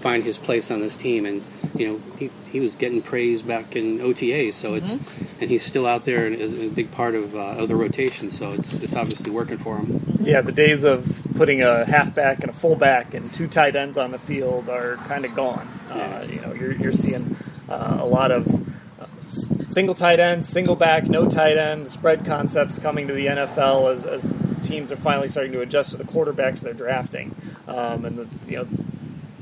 find 0.00 0.22
his 0.22 0.38
place 0.38 0.70
on 0.70 0.80
this 0.80 0.96
team. 0.96 1.26
And 1.26 1.42
you 1.74 1.88
know, 1.88 2.00
he, 2.16 2.30
he 2.50 2.60
was 2.60 2.74
getting 2.76 3.02
praise 3.02 3.42
back 3.42 3.74
in 3.76 4.00
OTA, 4.00 4.52
so 4.52 4.74
it's 4.74 4.92
and 5.40 5.50
he's 5.50 5.62
still 5.64 5.86
out 5.86 6.04
there 6.04 6.26
and 6.26 6.36
is 6.36 6.54
a 6.54 6.68
big 6.68 6.90
part 6.92 7.14
of 7.14 7.34
uh, 7.34 7.40
of 7.62 7.68
the 7.68 7.76
rotation. 7.76 8.30
So 8.30 8.52
it's 8.52 8.74
it's 8.82 8.94
obviously 8.96 9.30
working 9.30 9.58
for 9.58 9.76
him. 9.78 10.00
Yeah, 10.20 10.40
the 10.40 10.52
days 10.52 10.84
of 10.84 11.20
putting 11.36 11.62
a 11.62 11.84
halfback 11.84 12.40
and 12.42 12.50
a 12.50 12.52
fullback 12.52 13.14
and 13.14 13.32
two 13.32 13.46
tight 13.48 13.76
ends 13.76 13.96
on 13.96 14.10
the 14.10 14.18
field 14.18 14.68
are 14.68 14.96
kind 15.06 15.24
of 15.24 15.34
gone. 15.34 15.66
Uh, 15.90 16.26
you 16.28 16.40
know, 16.40 16.52
you're, 16.52 16.72
you're 16.72 16.92
seeing 16.92 17.36
uh, 17.68 17.98
a 18.00 18.04
lot 18.06 18.30
of 18.30 18.46
s- 18.46 18.60
single 19.28 19.94
tight 19.94 20.20
end, 20.20 20.44
single 20.44 20.76
back, 20.76 21.04
no 21.04 21.28
tight 21.28 21.56
end, 21.56 21.90
spread 21.90 22.24
concepts 22.24 22.78
coming 22.78 23.08
to 23.08 23.14
the 23.14 23.26
NFL 23.26 23.92
as, 23.92 24.06
as 24.06 24.34
teams 24.62 24.90
are 24.92 24.96
finally 24.96 25.28
starting 25.28 25.52
to 25.52 25.60
adjust 25.60 25.90
to 25.90 25.96
the 25.96 26.04
quarterbacks 26.04 26.60
they're 26.60 26.72
drafting. 26.72 27.34
Um, 27.66 28.04
and 28.04 28.18
the, 28.18 28.28
you 28.50 28.56
know, 28.56 28.68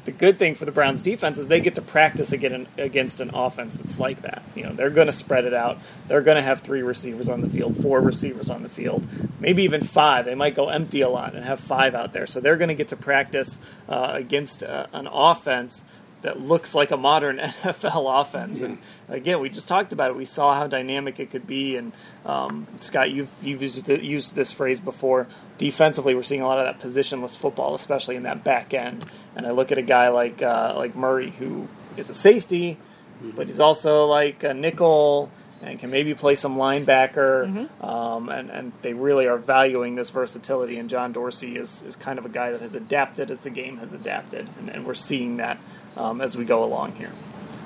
the 0.06 0.12
good 0.12 0.38
thing 0.38 0.54
for 0.54 0.64
the 0.64 0.72
Browns 0.72 1.02
defense 1.02 1.36
is 1.36 1.48
they 1.48 1.60
get 1.60 1.74
to 1.74 1.82
practice 1.82 2.32
again 2.32 2.68
against 2.78 3.20
an 3.20 3.30
offense 3.34 3.74
that's 3.74 3.98
like 3.98 4.22
that. 4.22 4.42
You 4.54 4.62
know, 4.62 4.72
they're 4.72 4.90
going 4.90 5.08
to 5.08 5.12
spread 5.12 5.44
it 5.44 5.52
out. 5.52 5.78
They're 6.06 6.22
going 6.22 6.36
to 6.36 6.42
have 6.42 6.60
three 6.60 6.82
receivers 6.82 7.28
on 7.28 7.40
the 7.40 7.48
field, 7.48 7.82
four 7.82 8.00
receivers 8.00 8.48
on 8.48 8.62
the 8.62 8.68
field, 8.68 9.06
maybe 9.40 9.64
even 9.64 9.82
five. 9.82 10.24
They 10.24 10.36
might 10.36 10.54
go 10.54 10.68
empty 10.68 11.00
a 11.00 11.08
lot 11.08 11.34
and 11.34 11.44
have 11.44 11.58
five 11.58 11.94
out 11.94 12.12
there. 12.12 12.26
So 12.26 12.40
they're 12.40 12.56
going 12.56 12.68
to 12.68 12.74
get 12.74 12.88
to 12.88 12.96
practice 12.96 13.58
uh, 13.88 14.12
against 14.14 14.62
uh, 14.62 14.86
an 14.92 15.08
offense 15.08 15.84
that 16.22 16.40
looks 16.40 16.74
like 16.74 16.90
a 16.90 16.96
modern 16.96 17.38
NFL 17.62 18.20
offense. 18.20 18.60
And 18.60 18.78
again, 19.08 19.40
we 19.40 19.48
just 19.48 19.68
talked 19.68 19.92
about 19.92 20.10
it. 20.10 20.16
We 20.16 20.24
saw 20.24 20.54
how 20.54 20.66
dynamic 20.66 21.20
it 21.20 21.30
could 21.30 21.46
be. 21.46 21.76
And 21.76 21.92
um, 22.24 22.66
Scott, 22.80 23.10
you've 23.10 23.32
you've 23.42 23.62
used, 23.62 23.88
used 23.88 24.34
this 24.34 24.52
phrase 24.52 24.80
before. 24.80 25.26
Defensively, 25.58 26.14
we're 26.14 26.22
seeing 26.22 26.42
a 26.42 26.46
lot 26.46 26.58
of 26.58 26.66
that 26.66 26.84
positionless 26.84 27.36
football, 27.36 27.74
especially 27.74 28.16
in 28.16 28.24
that 28.24 28.44
back 28.44 28.74
end. 28.74 29.06
And 29.34 29.46
I 29.46 29.50
look 29.50 29.72
at 29.72 29.78
a 29.78 29.82
guy 29.82 30.08
like 30.08 30.42
uh, 30.42 30.74
like 30.76 30.96
Murray, 30.96 31.30
who 31.30 31.68
is 31.96 32.10
a 32.10 32.14
safety, 32.14 32.78
but 33.22 33.46
he's 33.46 33.60
also 33.60 34.06
like 34.06 34.42
a 34.42 34.52
nickel 34.52 35.30
and 35.62 35.78
can 35.80 35.90
maybe 35.90 36.14
play 36.14 36.34
some 36.34 36.56
linebacker. 36.56 37.46
Um, 37.82 38.28
and, 38.28 38.50
and 38.50 38.72
they 38.82 38.92
really 38.92 39.26
are 39.26 39.38
valuing 39.38 39.94
this 39.94 40.10
versatility. 40.10 40.78
And 40.78 40.90
John 40.90 41.12
Dorsey 41.12 41.56
is, 41.56 41.82
is 41.82 41.96
kind 41.96 42.18
of 42.18 42.26
a 42.26 42.28
guy 42.28 42.52
that 42.52 42.60
has 42.60 42.74
adapted 42.74 43.30
as 43.30 43.40
the 43.40 43.50
game 43.50 43.78
has 43.78 43.92
adapted. 43.92 44.48
And, 44.58 44.68
and 44.68 44.86
we're 44.86 44.94
seeing 44.94 45.38
that 45.38 45.58
um, 45.96 46.20
as 46.20 46.36
we 46.36 46.44
go 46.44 46.64
along 46.64 46.92
here. 46.96 47.12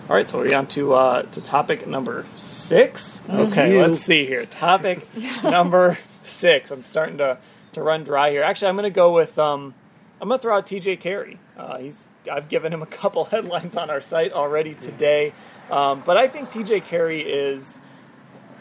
All 0.08 0.16
right, 0.16 0.28
so 0.28 0.38
we're 0.38 0.56
on 0.56 0.66
to 0.68 0.94
uh, 0.94 1.22
to 1.22 1.40
topic 1.40 1.86
number 1.86 2.26
six. 2.34 3.22
Okay, 3.28 3.74
you. 3.74 3.80
let's 3.80 4.00
see 4.00 4.26
here. 4.26 4.44
Topic 4.44 5.06
number 5.44 5.98
six. 6.22 6.70
I'm 6.70 6.82
starting 6.82 7.18
to, 7.18 7.38
to 7.74 7.82
run 7.82 8.02
dry 8.02 8.30
here. 8.30 8.42
Actually, 8.42 8.70
I'm 8.70 8.76
going 8.76 8.90
to 8.90 8.94
go 8.94 9.14
with 9.14 9.38
um, 9.38 9.72
I'm 10.20 10.28
going 10.28 10.38
to 10.38 10.42
throw 10.42 10.56
out 10.56 10.66
T.J. 10.66 10.96
Carrie. 10.96 11.38
Uh, 11.56 11.78
he's 11.78 12.08
I've 12.30 12.48
given 12.48 12.72
him 12.72 12.82
a 12.82 12.86
couple 13.00 13.26
headlines 13.26 13.76
on 13.76 13.88
our 13.88 14.00
site 14.00 14.32
already 14.32 14.74
today, 14.74 15.32
um, 15.70 16.02
but 16.04 16.16
I 16.16 16.26
think 16.26 16.50
T.J. 16.50 16.80
Carrie 16.80 17.22
is 17.22 17.78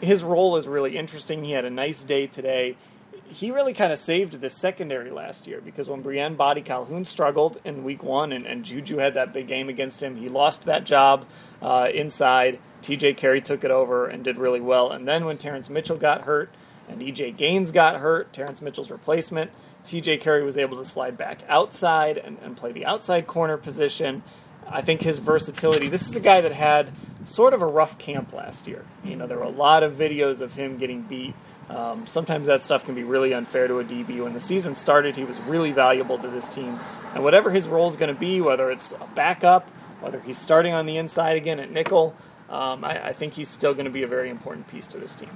his 0.00 0.22
role 0.22 0.56
is 0.56 0.68
really 0.68 0.96
interesting. 0.96 1.44
He 1.44 1.52
had 1.52 1.64
a 1.64 1.70
nice 1.70 2.04
day 2.04 2.26
today. 2.26 2.76
He 3.30 3.52
really 3.52 3.72
kind 3.72 3.92
of 3.92 3.98
saved 3.98 4.40
the 4.40 4.50
secondary 4.50 5.10
last 5.10 5.46
year 5.46 5.60
because 5.60 5.88
when 5.88 6.02
Briean 6.02 6.36
Boddy-Calhoun 6.36 7.04
struggled 7.04 7.60
in 7.64 7.84
week 7.84 8.02
one 8.02 8.32
and, 8.32 8.44
and 8.44 8.64
Juju 8.64 8.96
had 8.98 9.14
that 9.14 9.32
big 9.32 9.46
game 9.46 9.68
against 9.68 10.02
him, 10.02 10.16
he 10.16 10.28
lost 10.28 10.64
that 10.64 10.84
job 10.84 11.26
uh, 11.62 11.88
inside. 11.94 12.58
TJ 12.82 13.16
Carrie 13.16 13.40
took 13.40 13.62
it 13.62 13.70
over 13.70 14.06
and 14.06 14.24
did 14.24 14.36
really 14.36 14.60
well. 14.60 14.90
And 14.90 15.06
then 15.06 15.24
when 15.24 15.38
Terrance 15.38 15.70
Mitchell 15.70 15.96
got 15.96 16.22
hurt 16.22 16.50
and 16.88 17.00
EJ 17.00 17.36
Gaines 17.36 17.70
got 17.70 18.00
hurt, 18.00 18.32
Terrance 18.32 18.60
Mitchell's 18.60 18.90
replacement, 18.90 19.52
TJ 19.84 20.20
Carrie 20.20 20.44
was 20.44 20.58
able 20.58 20.76
to 20.78 20.84
slide 20.84 21.16
back 21.16 21.40
outside 21.48 22.18
and, 22.18 22.38
and 22.42 22.56
play 22.56 22.72
the 22.72 22.84
outside 22.84 23.26
corner 23.26 23.56
position. 23.56 24.22
I 24.70 24.82
think 24.82 25.02
his 25.02 25.18
versatility. 25.18 25.88
This 25.88 26.08
is 26.08 26.16
a 26.16 26.20
guy 26.20 26.40
that 26.40 26.52
had 26.52 26.90
sort 27.24 27.54
of 27.54 27.62
a 27.62 27.66
rough 27.66 27.98
camp 27.98 28.32
last 28.32 28.66
year. 28.66 28.84
You 29.04 29.16
know, 29.16 29.26
there 29.26 29.38
were 29.38 29.44
a 29.44 29.48
lot 29.48 29.82
of 29.82 29.94
videos 29.94 30.40
of 30.40 30.54
him 30.54 30.78
getting 30.78 31.02
beat. 31.02 31.34
Um, 31.68 32.06
sometimes 32.06 32.46
that 32.48 32.62
stuff 32.62 32.84
can 32.84 32.94
be 32.94 33.04
really 33.04 33.32
unfair 33.32 33.68
to 33.68 33.78
a 33.78 33.84
DB. 33.84 34.22
When 34.22 34.32
the 34.32 34.40
season 34.40 34.74
started, 34.74 35.16
he 35.16 35.24
was 35.24 35.38
really 35.40 35.70
valuable 35.70 36.18
to 36.18 36.28
this 36.28 36.48
team. 36.48 36.80
And 37.14 37.22
whatever 37.22 37.50
his 37.50 37.68
role 37.68 37.88
is 37.88 37.96
going 37.96 38.12
to 38.12 38.18
be, 38.18 38.40
whether 38.40 38.70
it's 38.70 38.92
a 38.92 39.08
backup, 39.14 39.68
whether 40.00 40.18
he's 40.20 40.38
starting 40.38 40.72
on 40.72 40.86
the 40.86 40.96
inside 40.96 41.36
again 41.36 41.60
at 41.60 41.70
nickel, 41.70 42.16
um, 42.48 42.84
I, 42.84 43.08
I 43.08 43.12
think 43.12 43.34
he's 43.34 43.48
still 43.48 43.74
going 43.74 43.84
to 43.84 43.90
be 43.90 44.02
a 44.02 44.08
very 44.08 44.30
important 44.30 44.66
piece 44.66 44.88
to 44.88 44.98
this 44.98 45.14
team. 45.14 45.30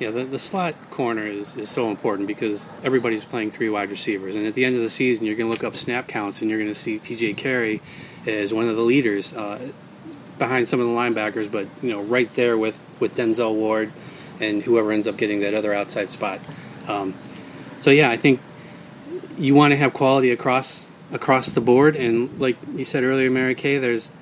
Yeah, 0.00 0.10
the, 0.10 0.24
the 0.24 0.38
slot 0.38 0.74
corner 0.90 1.26
is, 1.26 1.56
is 1.56 1.70
so 1.70 1.88
important 1.88 2.26
because 2.26 2.74
everybody's 2.82 3.24
playing 3.24 3.52
three 3.52 3.70
wide 3.70 3.90
receivers. 3.90 4.34
And 4.34 4.46
at 4.46 4.54
the 4.54 4.64
end 4.64 4.76
of 4.76 4.82
the 4.82 4.90
season, 4.90 5.24
you're 5.24 5.36
going 5.36 5.46
to 5.46 5.52
look 5.52 5.64
up 5.64 5.74
snap 5.74 6.08
counts 6.08 6.42
and 6.42 6.50
you're 6.50 6.58
going 6.58 6.72
to 6.72 6.78
see 6.78 6.98
TJ 6.98 7.36
Carrie 7.36 7.80
as 8.26 8.52
one 8.52 8.68
of 8.68 8.76
the 8.76 8.82
leaders 8.82 9.32
uh, 9.32 9.70
behind 10.38 10.68
some 10.68 10.80
of 10.80 10.86
the 10.86 10.92
linebackers, 10.92 11.50
but 11.50 11.66
you 11.82 11.90
know, 11.90 12.02
right 12.02 12.32
there 12.34 12.58
with, 12.58 12.84
with 13.00 13.14
Denzel 13.14 13.54
Ward 13.54 13.92
and 14.40 14.62
whoever 14.62 14.92
ends 14.92 15.06
up 15.06 15.16
getting 15.16 15.40
that 15.40 15.54
other 15.54 15.72
outside 15.72 16.10
spot. 16.12 16.40
Um, 16.86 17.14
so 17.80 17.90
yeah, 17.90 18.10
I 18.10 18.16
think 18.16 18.40
you 19.38 19.54
want 19.54 19.72
to 19.72 19.76
have 19.76 19.92
quality 19.92 20.30
across 20.30 20.88
across 21.12 21.52
the 21.52 21.60
board. 21.60 21.96
And 21.96 22.40
like 22.40 22.56
you 22.74 22.84
said 22.84 23.04
earlier, 23.04 23.30
Mary 23.30 23.54
Kay, 23.54 23.78
there's 23.78 24.12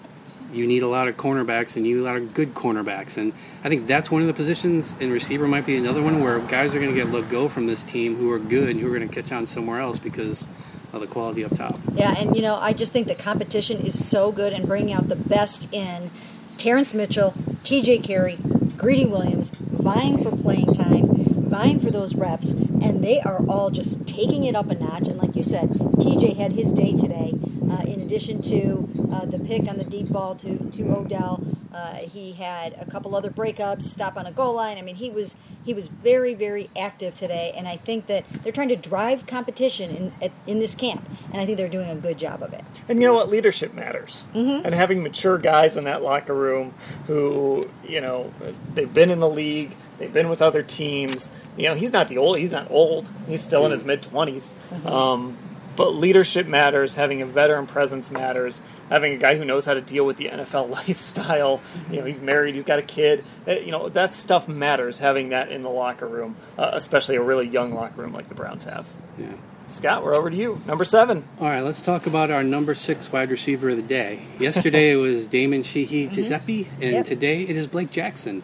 you 0.52 0.66
need 0.66 0.82
a 0.82 0.88
lot 0.88 1.08
of 1.08 1.16
cornerbacks 1.16 1.74
and 1.76 1.86
you 1.86 1.96
need 1.96 2.00
a 2.00 2.04
lot 2.04 2.16
of 2.16 2.32
good 2.32 2.54
cornerbacks. 2.54 3.16
And 3.16 3.32
I 3.64 3.68
think 3.68 3.86
that's 3.86 4.10
one 4.10 4.22
of 4.22 4.28
the 4.28 4.34
positions, 4.34 4.94
and 5.00 5.10
receiver 5.12 5.48
might 5.48 5.66
be 5.66 5.76
another 5.76 6.02
one 6.02 6.22
where 6.22 6.38
guys 6.38 6.74
are 6.74 6.80
going 6.80 6.94
to 6.94 6.96
get 6.96 7.10
let 7.10 7.28
go 7.28 7.48
from 7.48 7.66
this 7.66 7.82
team 7.82 8.16
who 8.16 8.30
are 8.30 8.38
good 8.38 8.70
and 8.70 8.80
who 8.80 8.86
are 8.86 8.96
going 8.96 9.08
to 9.08 9.14
catch 9.14 9.32
on 9.32 9.46
somewhere 9.46 9.80
else 9.80 9.98
because 9.98 10.46
of 10.94 11.00
the 11.00 11.06
quality 11.06 11.44
up 11.44 11.56
top. 11.56 11.78
Yeah, 11.94 12.14
and 12.16 12.36
you 12.36 12.42
know, 12.42 12.54
I 12.54 12.72
just 12.72 12.92
think 12.92 13.06
the 13.06 13.14
competition 13.14 13.78
is 13.78 14.06
so 14.06 14.32
good 14.32 14.52
and 14.52 14.66
bringing 14.66 14.94
out 14.94 15.08
the 15.08 15.16
best 15.16 15.72
in 15.72 16.10
Terrance 16.56 16.94
Mitchell, 16.94 17.34
T.J. 17.62 17.98
Carrie, 17.98 18.38
Greedy 18.76 19.06
Williams, 19.06 19.50
vying 19.50 20.22
for 20.22 20.36
playing 20.36 20.72
time, 20.74 21.06
vying 21.48 21.78
for 21.78 21.90
those 21.90 22.14
reps, 22.14 22.50
and 22.50 23.02
they 23.02 23.20
are 23.20 23.44
all 23.48 23.70
just 23.70 24.06
taking 24.06 24.44
it 24.44 24.54
up 24.54 24.70
a 24.70 24.74
notch. 24.74 25.08
And 25.08 25.18
like 25.18 25.36
you 25.36 25.42
said, 25.42 25.68
T.J. 26.00 26.34
had 26.34 26.52
his 26.52 26.72
day 26.72 26.92
today. 26.92 27.34
Uh, 27.70 27.82
in 27.82 28.00
addition 28.00 28.40
to 28.42 28.88
uh, 29.12 29.24
the 29.24 29.38
pick 29.38 29.68
on 29.68 29.78
the 29.78 29.84
deep 29.84 30.08
ball 30.08 30.34
to 30.36 30.58
to 30.70 30.82
Odell, 30.92 31.44
uh, 31.74 31.96
he 31.96 32.32
had 32.32 32.76
a 32.80 32.88
couple 32.88 33.16
other 33.16 33.30
breakups, 33.30 33.82
stop 33.82 34.16
on 34.16 34.26
a 34.26 34.32
goal 34.32 34.54
line. 34.54 34.78
I 34.78 34.82
mean, 34.82 34.94
he 34.94 35.10
was 35.10 35.34
he 35.64 35.74
was 35.74 35.88
very 35.88 36.34
very 36.34 36.70
active 36.78 37.16
today, 37.16 37.52
and 37.56 37.66
I 37.66 37.76
think 37.76 38.06
that 38.06 38.24
they're 38.42 38.52
trying 38.52 38.68
to 38.68 38.76
drive 38.76 39.26
competition 39.26 39.90
in 39.90 40.12
at, 40.22 40.30
in 40.46 40.60
this 40.60 40.76
camp, 40.76 41.08
and 41.32 41.42
I 41.42 41.46
think 41.46 41.58
they're 41.58 41.68
doing 41.68 41.90
a 41.90 41.96
good 41.96 42.16
job 42.16 42.42
of 42.44 42.52
it. 42.52 42.64
And 42.88 43.00
you 43.00 43.08
know 43.08 43.14
what? 43.14 43.28
Leadership 43.28 43.74
matters. 43.74 44.22
Mm-hmm. 44.34 44.64
And 44.64 44.74
having 44.74 45.02
mature 45.02 45.36
guys 45.36 45.76
in 45.76 45.84
that 45.84 46.00
locker 46.00 46.34
room 46.34 46.74
who, 47.08 47.64
you 47.86 48.00
know, 48.00 48.32
they've 48.74 48.92
been 48.92 49.10
in 49.10 49.18
the 49.18 49.28
league, 49.28 49.74
they've 49.98 50.12
been 50.12 50.28
with 50.28 50.42
other 50.42 50.62
teams. 50.62 51.30
You 51.56 51.68
know, 51.70 51.74
he's 51.74 51.92
not 51.92 52.08
the 52.08 52.18
old. 52.18 52.38
He's 52.38 52.52
not 52.52 52.70
old. 52.70 53.08
He's 53.26 53.42
still 53.42 53.64
in 53.66 53.72
his 53.72 53.84
mid 53.84 54.02
20s 54.02 54.52
Um, 54.86 55.36
but 55.76 55.94
leadership 55.94 56.46
matters. 56.46 56.94
Having 56.94 57.22
a 57.22 57.26
veteran 57.26 57.66
presence 57.66 58.10
matters. 58.10 58.62
Having 58.90 59.14
a 59.14 59.16
guy 59.16 59.36
who 59.36 59.44
knows 59.44 59.64
how 59.66 59.74
to 59.74 59.80
deal 59.80 60.04
with 60.06 60.16
the 60.16 60.26
NFL 60.26 60.70
lifestyle. 60.88 61.60
You 61.90 62.00
know, 62.00 62.04
he's 62.06 62.20
married. 62.20 62.54
He's 62.54 62.64
got 62.64 62.78
a 62.78 62.82
kid. 62.82 63.24
Uh, 63.46 63.52
You 63.52 63.72
know, 63.72 63.88
that 63.88 64.14
stuff 64.14 64.48
matters. 64.48 64.98
Having 64.98 65.30
that 65.30 65.50
in 65.50 65.62
the 65.62 65.70
locker 65.70 66.06
room, 66.06 66.36
uh, 66.58 66.70
especially 66.74 67.16
a 67.16 67.22
really 67.22 67.46
young 67.48 67.74
locker 67.74 68.00
room 68.02 68.12
like 68.12 68.28
the 68.28 68.34
Browns 68.34 68.64
have. 68.64 68.88
Yeah. 69.18 69.32
Scott, 69.66 70.04
we're 70.04 70.14
over 70.14 70.28
to 70.28 70.36
you. 70.36 70.60
Number 70.66 70.84
seven. 70.84 71.24
All 71.40 71.48
right, 71.48 71.62
let's 71.62 71.80
talk 71.80 72.06
about 72.06 72.30
our 72.30 72.42
number 72.42 72.74
six 72.74 73.10
wide 73.10 73.30
receiver 73.30 73.70
of 73.70 73.76
the 73.76 73.82
day. 73.82 74.20
Yesterday 74.38 74.90
it 74.92 74.96
was 74.96 75.26
Damon 75.26 75.62
Sheehy-Guiseppi, 75.62 76.66
and 76.82 76.92
Yep. 76.92 77.04
today 77.06 77.42
it 77.44 77.56
is 77.56 77.66
Blake 77.66 77.90
Jackson. 77.90 78.42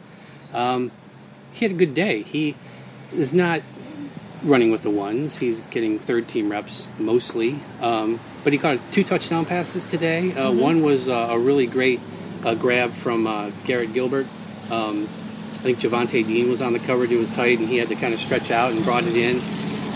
Um, 0.54 0.90
he 1.52 1.64
had 1.66 1.72
a 1.72 1.78
good 1.78 1.92
day. 1.92 2.22
He 2.22 2.56
is 3.14 3.34
not 3.34 3.60
running 4.42 4.70
with 4.70 4.82
the 4.82 4.90
ones. 4.90 5.38
He's 5.38 5.61
getting 5.70 5.99
third 5.99 6.28
team 6.28 6.50
reps 6.50 6.88
mostly. 6.99 7.61
Um, 7.80 8.20
but 8.42 8.52
he 8.52 8.59
caught 8.59 8.78
two 8.90 9.04
touchdown 9.04 9.44
passes 9.44 9.85
today. 9.85 10.32
Uh, 10.32 10.50
One 10.52 10.82
was 10.82 11.09
uh, 11.09 11.28
a 11.30 11.38
really 11.38 11.66
great 11.66 12.00
uh, 12.44 12.54
grab 12.54 12.92
from 12.92 13.26
uh, 13.26 13.50
Garrett 13.64 13.92
Gilbert. 13.92 14.26
Um, 14.70 15.04
I 15.04 15.62
think 15.62 15.78
Jhavonte 15.78 16.26
Dean 16.26 16.49
was 16.49 16.62
on 16.62 16.73
the 16.73 16.78
coverage. 16.78 17.12
It 17.12 17.18
was 17.18 17.30
tight, 17.30 17.59
and 17.59 17.68
he 17.68 17.76
had 17.76 17.88
to 17.88 17.97
kind 17.97 18.14
of 18.14 18.20
stretch 18.20 18.50
out 18.50 18.73
and 18.73 18.82
brought 18.82 19.04
it 19.04 19.16
in. 19.16 19.40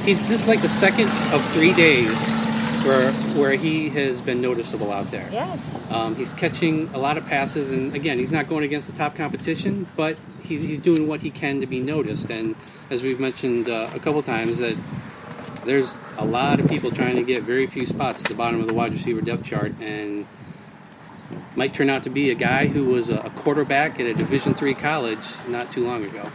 He's, 0.05 0.21
this 0.29 0.43
is 0.43 0.49
like 0.49 0.61
the 0.61 0.69
second 0.69 1.09
of 1.33 1.43
three 1.53 1.73
days 1.73 2.11
where 2.85 3.13
where 3.37 3.55
he 3.55 3.89
has 3.91 4.21
been 4.21 4.41
noticeable 4.41 4.93
out 4.93 5.11
there. 5.11 5.29
Yes. 5.33 5.83
Um, 5.91 6.17
he's 6.17 6.33
catching 6.33 6.89
a 6.95 6.99
lot 6.99 7.17
of 7.17 7.27
passes, 7.27 7.71
and 7.71 7.95
again, 7.95 8.19
he's 8.19 8.31
not 8.31 8.49
going 8.49 8.65
against 8.65 8.87
the 8.87 8.97
top 8.97 9.15
competition, 9.15 9.87
but 9.97 10.19
he's, 10.43 10.61
he's 10.61 10.81
doing 10.81 11.09
what 11.09 11.21
he 11.21 11.31
can 11.31 11.61
to 11.61 11.67
be 11.67 11.81
noticed. 11.81 12.31
And 12.31 12.55
as 12.91 13.03
we've 13.03 13.21
mentioned 13.21 13.69
uh, 13.69 13.91
a 13.95 13.99
couple 13.99 14.23
times, 14.23 14.59
that 14.59 14.77
there's 15.65 15.95
a 16.19 16.25
lot 16.25 16.61
of 16.61 16.69
people 16.69 16.91
trying 16.91 17.17
to 17.17 17.23
get 17.23 17.43
very 17.43 17.67
few 17.67 17.87
spots 17.87 18.23
at 18.23 18.29
the 18.29 18.35
bottom 18.35 18.61
of 18.61 18.69
the 18.69 18.75
wide 18.75 18.93
receiver 18.93 19.21
depth 19.21 19.45
chart, 19.45 19.73
and 19.81 20.27
might 21.57 21.73
turn 21.73 21.89
out 21.89 22.03
to 22.03 22.11
be 22.11 22.31
a 22.31 22.35
guy 22.35 22.67
who 22.67 22.85
was 22.85 23.11
a 23.11 23.33
quarterback 23.37 23.99
at 23.99 24.07
a 24.07 24.15
Division 24.15 24.55
three 24.55 24.75
college 24.75 25.27
not 25.49 25.71
too 25.71 25.85
long 25.87 26.05
ago. 26.05 26.31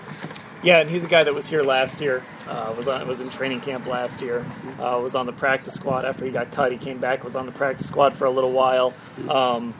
Yeah, 0.61 0.79
and 0.79 0.89
he's 0.89 1.05
a 1.05 1.07
guy 1.07 1.23
that 1.23 1.33
was 1.33 1.47
here 1.47 1.63
last 1.63 2.01
year. 2.01 2.23
Uh, 2.47 2.73
was 2.75 2.87
on, 2.87 3.07
was 3.07 3.21
in 3.21 3.29
training 3.29 3.61
camp 3.61 3.85
last 3.85 4.21
year. 4.21 4.45
Uh, 4.79 4.99
was 5.01 5.15
on 5.15 5.25
the 5.25 5.31
practice 5.31 5.73
squad 5.73 6.03
after 6.03 6.25
he 6.25 6.31
got 6.31 6.51
cut. 6.51 6.71
He 6.71 6.77
came 6.77 6.99
back. 6.99 7.23
Was 7.23 7.35
on 7.35 7.45
the 7.45 7.51
practice 7.51 7.87
squad 7.87 8.15
for 8.15 8.25
a 8.25 8.31
little 8.31 8.51
while. 8.51 8.93
Um, 9.29 9.73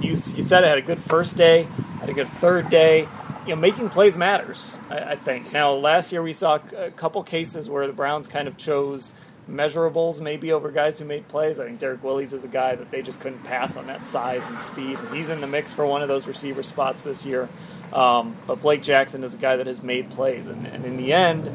you, 0.00 0.10
you 0.10 0.42
said 0.42 0.64
it 0.64 0.68
had 0.68 0.78
a 0.78 0.82
good 0.82 1.00
first 1.00 1.36
day. 1.36 1.64
Had 2.00 2.08
a 2.08 2.14
good 2.14 2.28
third 2.28 2.68
day. 2.68 3.08
You 3.46 3.54
know, 3.54 3.60
making 3.60 3.90
plays 3.90 4.16
matters. 4.16 4.76
I, 4.90 5.12
I 5.12 5.16
think. 5.16 5.52
Now, 5.52 5.74
last 5.74 6.10
year 6.10 6.22
we 6.22 6.32
saw 6.32 6.58
a 6.76 6.90
couple 6.90 7.22
cases 7.22 7.70
where 7.70 7.86
the 7.86 7.92
Browns 7.92 8.26
kind 8.26 8.48
of 8.48 8.56
chose 8.56 9.14
measurables 9.50 10.20
maybe 10.20 10.52
over 10.52 10.70
guys 10.70 10.98
who 10.98 11.04
made 11.04 11.28
plays. 11.28 11.60
I 11.60 11.66
think 11.66 11.78
Derrick 11.78 12.02
Willies 12.02 12.32
is 12.32 12.44
a 12.44 12.48
guy 12.48 12.74
that 12.74 12.90
they 12.90 13.02
just 13.02 13.20
couldn't 13.20 13.44
pass 13.44 13.76
on 13.76 13.86
that 13.86 14.04
size 14.04 14.46
and 14.48 14.60
speed. 14.60 14.98
And 14.98 15.14
he's 15.14 15.28
in 15.28 15.40
the 15.40 15.46
mix 15.46 15.72
for 15.72 15.86
one 15.86 16.02
of 16.02 16.08
those 16.08 16.26
receiver 16.26 16.62
spots 16.62 17.04
this 17.04 17.24
year. 17.24 17.48
Um, 17.92 18.36
but 18.46 18.60
Blake 18.60 18.82
Jackson 18.82 19.22
is 19.22 19.34
a 19.34 19.38
guy 19.38 19.56
that 19.56 19.66
has 19.66 19.82
made 19.82 20.10
plays, 20.10 20.48
and, 20.48 20.66
and 20.66 20.84
in 20.84 20.96
the 20.96 21.12
end, 21.12 21.50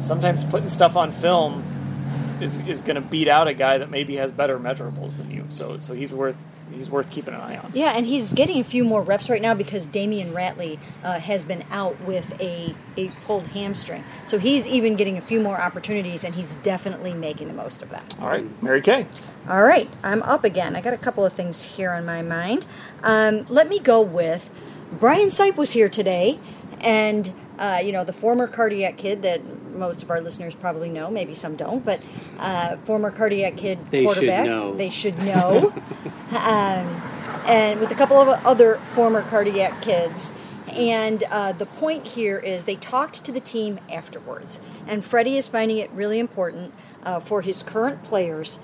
sometimes 0.00 0.44
putting 0.44 0.68
stuff 0.68 0.96
on 0.96 1.12
film 1.12 1.62
is, 2.40 2.58
is 2.66 2.80
going 2.80 2.96
to 2.96 3.00
beat 3.00 3.28
out 3.28 3.48
a 3.48 3.54
guy 3.54 3.78
that 3.78 3.90
maybe 3.90 4.16
has 4.16 4.30
better 4.30 4.58
measurables 4.58 5.16
than 5.16 5.30
you. 5.30 5.44
So 5.48 5.78
so 5.78 5.94
he's 5.94 6.12
worth 6.12 6.36
he's 6.72 6.90
worth 6.90 7.10
keeping 7.10 7.34
an 7.34 7.40
eye 7.40 7.56
on. 7.56 7.70
Yeah, 7.74 7.92
and 7.96 8.06
he's 8.06 8.32
getting 8.32 8.60
a 8.60 8.64
few 8.64 8.84
more 8.84 9.02
reps 9.02 9.28
right 9.30 9.42
now 9.42 9.54
because 9.54 9.86
Damion 9.86 10.32
Ratley 10.32 10.78
uh, 11.02 11.18
has 11.18 11.44
been 11.44 11.64
out 11.70 12.00
with 12.02 12.32
a, 12.40 12.74
a 12.96 13.08
pulled 13.26 13.46
hamstring. 13.48 14.04
So 14.26 14.38
he's 14.38 14.66
even 14.66 14.96
getting 14.96 15.16
a 15.16 15.20
few 15.20 15.40
more 15.40 15.60
opportunities, 15.60 16.24
and 16.24 16.34
he's 16.34 16.56
definitely 16.56 17.14
making 17.14 17.48
the 17.48 17.54
most 17.54 17.82
of 17.82 17.90
them. 17.90 18.04
All 18.20 18.28
right, 18.28 18.62
Mary 18.62 18.80
Kay. 18.80 19.06
All 19.48 19.62
right, 19.62 19.88
I'm 20.02 20.22
up 20.22 20.44
again. 20.44 20.76
I 20.76 20.80
got 20.80 20.92
a 20.92 20.98
couple 20.98 21.24
of 21.24 21.32
things 21.32 21.62
here 21.62 21.90
on 21.90 22.04
my 22.04 22.22
mind. 22.22 22.66
Um, 23.02 23.46
let 23.48 23.68
me 23.68 23.78
go 23.78 24.00
with 24.00 24.50
Brian 24.92 25.28
Sipe 25.28 25.56
was 25.56 25.72
here 25.72 25.88
today, 25.88 26.38
and 26.80 27.32
uh, 27.58 27.80
you 27.82 27.92
know 27.92 28.04
the 28.04 28.12
former 28.12 28.46
cardiac 28.46 28.96
kid 28.96 29.22
that 29.22 29.40
most 29.68 30.02
of 30.02 30.10
our 30.10 30.20
listeners 30.20 30.54
probably 30.54 30.88
know, 30.88 31.10
maybe 31.10 31.34
some 31.34 31.56
don't, 31.56 31.84
but 31.84 32.00
uh, 32.38 32.76
former 32.78 33.10
cardiac 33.10 33.56
kid 33.56 33.78
They 33.90 34.00
should 34.00 34.14
quarterback. 34.14 34.44
know. 34.46 34.74
They 34.74 34.90
should 34.90 35.18
know. 35.18 35.72
um, 36.30 37.02
and 37.46 37.80
with 37.80 37.90
a 37.90 37.94
couple 37.94 38.18
of 38.18 38.28
other 38.46 38.76
former 38.78 39.22
cardiac 39.22 39.82
kids. 39.82 40.32
And 40.68 41.22
uh, 41.24 41.52
the 41.52 41.66
point 41.66 42.06
here 42.06 42.38
is 42.38 42.64
they 42.64 42.76
talked 42.76 43.24
to 43.24 43.32
the 43.32 43.40
team 43.40 43.80
afterwards. 43.90 44.60
And 44.86 45.04
Freddie 45.04 45.38
is 45.38 45.48
finding 45.48 45.78
it 45.78 45.90
really 45.92 46.18
important 46.18 46.74
uh, 47.04 47.20
for 47.20 47.40
his 47.42 47.62
current 47.62 48.04
players 48.04 48.58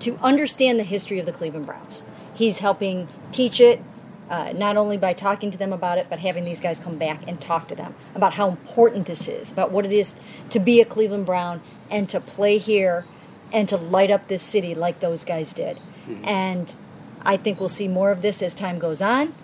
to 0.00 0.16
understand 0.22 0.78
the 0.78 0.84
history 0.84 1.18
of 1.18 1.26
the 1.26 1.32
Cleveland 1.32 1.66
Browns. 1.66 2.04
He's 2.32 2.58
helping 2.58 3.08
teach 3.32 3.60
it, 3.60 3.82
uh, 4.28 4.52
not 4.56 4.76
only 4.76 4.96
by 4.96 5.12
talking 5.12 5.50
to 5.50 5.58
them 5.58 5.72
about 5.72 5.98
it, 5.98 6.06
but 6.10 6.18
having 6.18 6.44
these 6.44 6.60
guys 6.60 6.78
come 6.78 6.98
back 6.98 7.22
and 7.26 7.40
talk 7.40 7.68
to 7.68 7.74
them 7.74 7.94
about 8.14 8.34
how 8.34 8.48
important 8.48 9.06
this 9.06 9.28
is, 9.28 9.50
about 9.50 9.70
what 9.70 9.84
it 9.84 9.92
is 9.92 10.14
to 10.50 10.58
be 10.58 10.80
a 10.80 10.84
Cleveland 10.84 11.26
Brown 11.26 11.62
and 11.90 12.08
to 12.10 12.20
play 12.20 12.58
here 12.58 13.06
and 13.52 13.68
to 13.68 13.76
light 13.76 14.10
up 14.10 14.28
this 14.28 14.42
city 14.42 14.74
like 14.74 15.00
those 15.00 15.24
guys 15.24 15.52
did. 15.52 15.80
And 16.24 16.74
I 17.22 17.36
think 17.36 17.60
we'll 17.60 17.68
see 17.68 17.88
more 17.88 18.10
of 18.10 18.22
this 18.22 18.42
as 18.42 18.54
time 18.54 18.78
goes 18.78 19.02
on. 19.02 19.34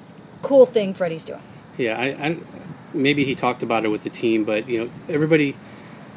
Cool 0.43 0.67
thing 0.67 0.95
Freddie's 0.95 1.25
doing. 1.25 1.43
Yeah, 1.77 1.99
I, 1.99 2.07
I 2.07 2.37
maybe 2.93 3.25
he 3.25 3.35
talked 3.35 3.63
about 3.63 3.85
it 3.85 3.89
with 3.89 4.05
the 4.05 4.11
team, 4.11 4.45
but 4.45 4.69
you 4.69 4.85
know, 4.85 4.91
everybody 5.09 5.57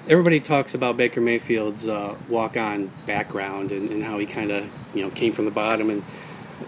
everybody 0.07 0.39
talks 0.39 0.73
about 0.73 0.95
Baker 0.95 1.19
Mayfield's 1.19 1.87
uh, 1.87 2.15
walk-on 2.29 2.91
background 3.05 3.71
and, 3.71 3.89
and 3.91 4.03
how 4.03 4.17
he 4.19 4.25
kind 4.25 4.51
of 4.51 4.69
you 4.93 5.03
know 5.03 5.09
came 5.09 5.33
from 5.33 5.45
the 5.45 5.51
bottom. 5.51 5.89
And 5.89 6.03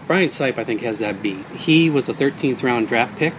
Brian 0.06 0.28
Sipe, 0.28 0.58
I 0.58 0.64
think, 0.64 0.80
has 0.82 0.98
that 0.98 1.22
beat. 1.22 1.44
He 1.48 1.90
was 1.90 2.08
a 2.08 2.14
13th 2.14 2.62
round 2.62 2.88
draft 2.88 3.16
pick 3.18 3.34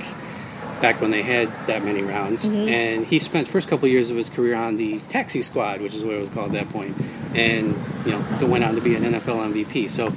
back 0.82 1.00
when 1.00 1.12
they 1.12 1.22
had 1.22 1.48
that 1.68 1.84
many 1.84 2.02
rounds, 2.02 2.44
and 2.46 3.06
he 3.06 3.20
spent 3.20 3.48
first 3.48 3.68
couple 3.68 3.88
years 3.88 4.10
of 4.10 4.18
his 4.18 4.30
career 4.30 4.56
on 4.56 4.78
the 4.78 5.00
taxi 5.10 5.42
squad, 5.42 5.80
which 5.80 5.94
is 5.94 6.04
what 6.04 6.16
it 6.16 6.20
was 6.20 6.30
called 6.30 6.56
at 6.56 6.66
that 6.66 6.74
point, 6.74 6.98
and 7.36 7.76
you 8.06 8.12
know, 8.12 8.48
went 8.48 8.64
on 8.64 8.76
to 8.76 8.82
be 8.82 8.96
an 8.96 9.04
NFL 9.04 9.54
MVP. 9.54 9.90
So, 9.90 10.08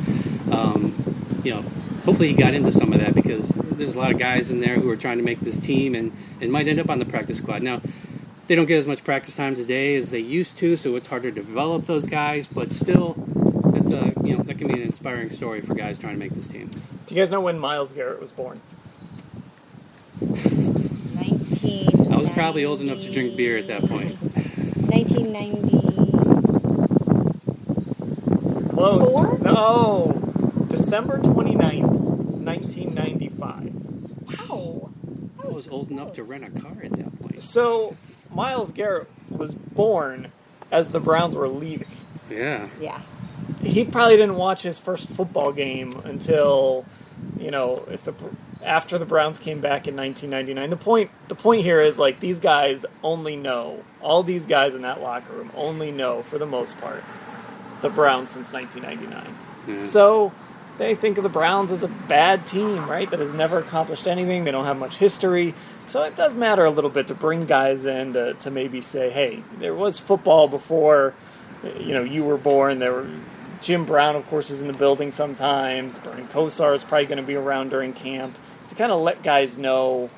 um, 0.50 0.94
you 1.44 1.54
know, 1.54 1.62
hopefully 2.04 2.28
he 2.28 2.34
got 2.34 2.54
into 2.54 2.72
some 2.72 2.92
of 2.92 3.00
that 3.00 3.14
because 3.14 3.48
there's 3.48 3.94
a 3.94 3.98
lot 3.98 4.10
of 4.10 4.18
guys 4.18 4.50
in 4.50 4.60
there 4.60 4.78
who 4.80 4.88
are 4.90 4.96
trying 4.96 5.18
to 5.18 5.24
make 5.24 5.40
this 5.40 5.58
team 5.58 5.94
and, 5.94 6.12
and 6.40 6.50
might 6.50 6.66
end 6.66 6.80
up 6.80 6.88
on 6.90 6.98
the 6.98 7.04
practice 7.06 7.38
squad. 7.38 7.62
Now, 7.62 7.80
they 8.46 8.54
don't 8.54 8.66
get 8.66 8.78
as 8.78 8.86
much 8.86 9.04
practice 9.04 9.36
time 9.36 9.56
today 9.56 9.96
as 9.96 10.10
they 10.10 10.18
used 10.18 10.58
to, 10.58 10.76
so 10.76 10.96
it's 10.96 11.08
harder 11.08 11.30
to 11.30 11.42
develop 11.42 11.86
those 11.86 12.06
guys, 12.06 12.46
but 12.46 12.72
still, 12.72 13.14
it's 13.84 13.92
a 13.92 14.26
you 14.26 14.36
know 14.36 14.42
that 14.42 14.58
can 14.58 14.68
be 14.68 14.74
an 14.74 14.82
inspiring 14.82 15.30
story 15.30 15.60
for 15.60 15.74
guys 15.74 15.98
trying 15.98 16.14
to 16.14 16.18
make 16.18 16.32
this 16.32 16.46
team. 16.46 16.70
Do 17.06 17.14
you 17.14 17.20
guys 17.20 17.30
know 17.30 17.40
when 17.40 17.58
Myles 17.58 17.92
Garrett 17.92 18.20
was 18.20 18.32
born? 18.32 18.60
19. 20.20 22.12
I 22.12 22.16
was 22.16 22.30
probably 22.30 22.64
old 22.64 22.80
enough 22.80 23.00
to 23.00 23.12
drink 23.12 23.36
beer 23.36 23.58
at 23.58 23.66
that 23.68 23.84
point. 23.86 24.16
1990. 24.22 25.94
Close. 28.70 29.10
Four? 29.10 29.38
No. 29.38 30.66
December 30.68 31.18
29th, 31.18 31.82
1995. 31.82 33.74
Wow. 34.48 34.90
I 35.42 35.46
was 35.46 35.68
old 35.68 35.90
enough 35.90 36.14
to 36.14 36.24
rent 36.24 36.44
a 36.44 36.50
car 36.60 36.76
at 36.82 36.92
that 36.92 37.20
point. 37.20 37.42
So, 37.42 37.96
Myles 38.30 38.72
Garrett 38.72 39.08
was 39.30 39.54
born 39.54 40.32
as 40.70 40.90
the 40.90 41.00
Browns 41.00 41.34
were 41.34 41.48
leaving. 41.48 41.88
Yeah. 42.30 42.68
Yeah. 42.80 43.00
He 43.62 43.84
probably 43.84 44.16
didn't 44.16 44.36
watch 44.36 44.62
his 44.62 44.78
first 44.78 45.08
football 45.08 45.52
game 45.52 46.00
until, 46.04 46.84
you 47.38 47.50
know, 47.50 47.84
if 47.90 48.04
the 48.04 48.14
after 48.64 48.98
the 48.98 49.04
Browns 49.04 49.38
came 49.38 49.60
back 49.60 49.86
in 49.86 49.96
1999. 49.96 50.70
The 50.70 50.76
point 50.76 51.10
the 51.28 51.34
point 51.34 51.62
here 51.62 51.80
is 51.80 51.98
like 51.98 52.20
these 52.20 52.38
guys 52.38 52.86
only 53.02 53.36
know 53.36 53.84
all 54.00 54.22
these 54.22 54.46
guys 54.46 54.74
in 54.74 54.82
that 54.82 55.00
locker 55.00 55.32
room 55.34 55.50
only 55.54 55.90
know 55.90 56.22
for 56.22 56.38
the 56.38 56.46
most 56.46 56.78
part 56.80 57.04
the 57.82 57.90
Browns 57.90 58.30
since 58.30 58.52
1999. 58.52 59.34
Yeah. 59.66 59.74
Mm-hmm. 59.74 59.86
So 59.86 60.32
they 60.78 60.94
think 60.94 61.18
of 61.18 61.22
the 61.22 61.30
Browns 61.30 61.70
as 61.70 61.82
a 61.82 61.88
bad 61.88 62.46
team, 62.46 62.88
right? 62.88 63.08
That 63.10 63.20
has 63.20 63.32
never 63.32 63.58
accomplished 63.58 64.08
anything. 64.08 64.44
They 64.44 64.50
don't 64.50 64.64
have 64.64 64.78
much 64.78 64.96
history. 64.96 65.54
So 65.86 66.02
it 66.02 66.16
does 66.16 66.34
matter 66.34 66.64
a 66.64 66.70
little 66.70 66.90
bit 66.90 67.08
to 67.08 67.14
bring 67.14 67.46
guys 67.46 67.84
in 67.84 68.14
to, 68.14 68.34
to 68.34 68.50
maybe 68.50 68.80
say, 68.80 69.10
hey, 69.10 69.42
there 69.58 69.74
was 69.74 69.98
football 69.98 70.48
before, 70.48 71.14
you 71.78 71.92
know, 71.92 72.02
you 72.02 72.24
were 72.24 72.38
born. 72.38 72.78
There 72.78 72.92
were 72.92 73.10
Jim 73.64 73.86
Brown, 73.86 74.14
of 74.14 74.26
course, 74.26 74.50
is 74.50 74.60
in 74.60 74.66
the 74.66 74.74
building 74.74 75.10
sometimes. 75.10 75.96
Bernie 75.96 76.24
Kosar 76.24 76.74
is 76.74 76.84
probably 76.84 77.06
going 77.06 77.16
to 77.16 77.24
be 77.24 77.34
around 77.34 77.70
during 77.70 77.94
camp 77.94 78.36
to 78.68 78.74
kind 78.74 78.92
of 78.92 79.00
let 79.00 79.22
guys 79.22 79.56
know 79.56 80.10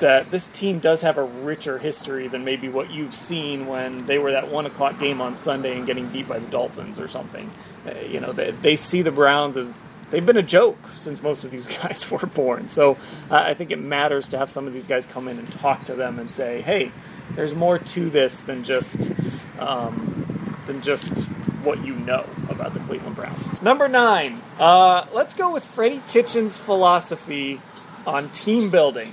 that 0.00 0.30
this 0.30 0.46
team 0.48 0.78
does 0.78 1.00
have 1.00 1.16
a 1.16 1.22
richer 1.24 1.78
history 1.78 2.28
than 2.28 2.44
maybe 2.44 2.68
what 2.68 2.90
you've 2.90 3.14
seen 3.14 3.66
when 3.66 4.04
they 4.04 4.18
were 4.18 4.32
that 4.32 4.50
one 4.50 4.66
o'clock 4.66 5.00
game 5.00 5.22
on 5.22 5.38
Sunday 5.38 5.78
and 5.78 5.86
getting 5.86 6.10
beat 6.10 6.28
by 6.28 6.38
the 6.38 6.46
Dolphins 6.48 7.00
or 7.00 7.08
something. 7.08 7.50
Uh, 7.86 7.98
you 8.00 8.20
know, 8.20 8.32
they, 8.32 8.50
they 8.50 8.76
see 8.76 9.00
the 9.00 9.10
Browns 9.10 9.56
as 9.56 9.72
they've 10.10 10.26
been 10.26 10.36
a 10.36 10.42
joke 10.42 10.76
since 10.94 11.22
most 11.22 11.42
of 11.46 11.50
these 11.50 11.66
guys 11.82 12.10
were 12.10 12.18
born. 12.18 12.68
So 12.68 12.98
uh, 13.30 13.44
I 13.46 13.54
think 13.54 13.70
it 13.70 13.80
matters 13.80 14.28
to 14.28 14.38
have 14.38 14.50
some 14.50 14.66
of 14.66 14.74
these 14.74 14.86
guys 14.86 15.06
come 15.06 15.26
in 15.26 15.38
and 15.38 15.50
talk 15.52 15.84
to 15.84 15.94
them 15.94 16.18
and 16.18 16.30
say, 16.30 16.60
hey, 16.60 16.92
there's 17.34 17.54
more 17.54 17.78
to 17.78 18.10
this 18.10 18.40
than 18.40 18.62
just 18.62 19.10
um, 19.58 20.58
than 20.66 20.82
just 20.82 21.26
what 21.66 21.84
you 21.84 21.94
know 21.94 22.24
about 22.48 22.72
the 22.72 22.80
Cleveland 22.80 23.16
Browns. 23.16 23.60
Number 23.60 23.88
nine, 23.88 24.40
uh, 24.58 25.06
let's 25.12 25.34
go 25.34 25.52
with 25.52 25.64
Freddie 25.64 26.00
Kitchens' 26.08 26.56
philosophy 26.56 27.60
on 28.06 28.30
team 28.30 28.70
building 28.70 29.12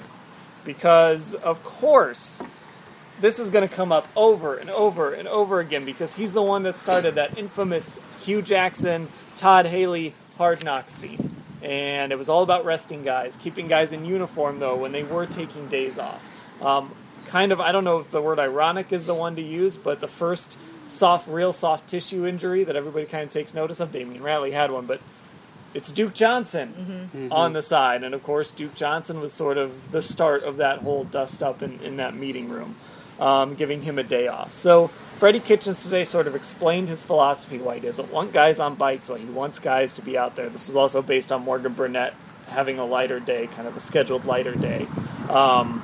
because 0.63 1.33
of 1.33 1.63
course 1.63 2.41
this 3.19 3.39
is 3.39 3.49
going 3.49 3.67
to 3.67 3.73
come 3.73 3.91
up 3.91 4.07
over 4.15 4.55
and 4.55 4.69
over 4.69 5.13
and 5.13 5.27
over 5.27 5.59
again 5.59 5.83
because 5.83 6.15
he's 6.15 6.33
the 6.33 6.41
one 6.41 6.63
that 6.63 6.75
started 6.75 7.15
that 7.15 7.37
infamous 7.37 7.99
Hue 8.21 8.41
Jackson, 8.41 9.07
Todd 9.37 9.65
Haley 9.65 10.13
hard 10.37 10.63
knock 10.63 10.89
scene. 10.89 11.35
And 11.61 12.11
it 12.11 12.17
was 12.17 12.27
all 12.29 12.43
about 12.43 12.65
resting 12.65 13.03
guys, 13.03 13.37
keeping 13.41 13.67
guys 13.67 13.93
in 13.93 14.05
uniform 14.05 14.59
though 14.59 14.75
when 14.75 14.91
they 14.91 15.03
were 15.03 15.25
taking 15.25 15.69
days 15.69 15.97
off. 15.97 16.45
Um, 16.61 16.93
kind 17.27 17.51
of 17.51 17.59
I 17.59 17.71
don't 17.71 17.83
know 17.83 17.99
if 17.99 18.11
the 18.11 18.21
word 18.21 18.39
ironic 18.39 18.91
is 18.91 19.07
the 19.07 19.15
one 19.15 19.35
to 19.37 19.41
use, 19.41 19.77
but 19.77 20.01
the 20.01 20.07
first 20.07 20.57
soft, 20.93 21.27
real 21.27 21.51
soft 21.53 21.89
tissue 21.89 22.25
injury 22.25 22.63
that 22.63 22.75
everybody 22.75 23.05
kind 23.05 23.23
of 23.23 23.29
takes 23.29 23.53
notice 23.53 23.79
of. 23.79 23.91
Damion 23.91 24.21
Ratley 24.21 24.51
had 24.51 24.71
one, 24.71 24.85
but 24.85 25.01
it's 25.73 25.91
Duke 25.91 26.13
Johnson 26.13 27.09
Mm-hmm. 27.13 27.31
on 27.31 27.53
the 27.53 27.61
side, 27.61 28.03
and 28.03 28.13
of 28.13 28.23
course 28.23 28.51
Duke 28.51 28.75
Johnson 28.75 29.19
was 29.19 29.33
sort 29.33 29.57
of 29.57 29.91
the 29.91 30.01
start 30.01 30.43
of 30.43 30.57
that 30.57 30.79
whole 30.79 31.03
dust 31.03 31.41
up 31.41 31.61
in, 31.63 31.79
in 31.81 31.97
that 31.97 32.15
meeting 32.15 32.49
room, 32.49 32.75
um, 33.19 33.55
giving 33.55 33.81
him 33.81 33.97
a 33.99 34.03
day 34.03 34.27
off. 34.27 34.53
So 34.53 34.89
Freddie 35.15 35.39
Kitchens 35.39 35.83
today 35.83 36.05
sort 36.05 36.27
of 36.27 36.35
explained 36.35 36.89
his 36.89 37.03
philosophy 37.03 37.57
why 37.57 37.75
he 37.75 37.81
doesn't 37.81 38.11
want 38.11 38.33
guys 38.33 38.59
on 38.59 38.75
bikes, 38.75 39.09
why 39.09 39.17
he 39.17 39.25
wants 39.25 39.59
guys 39.59 39.93
to 39.95 40.01
be 40.01 40.17
out 40.17 40.35
there. 40.35 40.49
This 40.49 40.67
was 40.67 40.75
also 40.75 41.01
based 41.01 41.31
on 41.31 41.41
Morgan 41.41 41.73
Burnett 41.73 42.13
having 42.47 42.77
a 42.77 42.85
lighter 42.85 43.19
day, 43.19 43.47
kind 43.55 43.67
of 43.67 43.75
a 43.75 43.79
scheduled 43.79 44.25
lighter 44.25 44.53
day. 44.53 44.85
Um, 45.29 45.81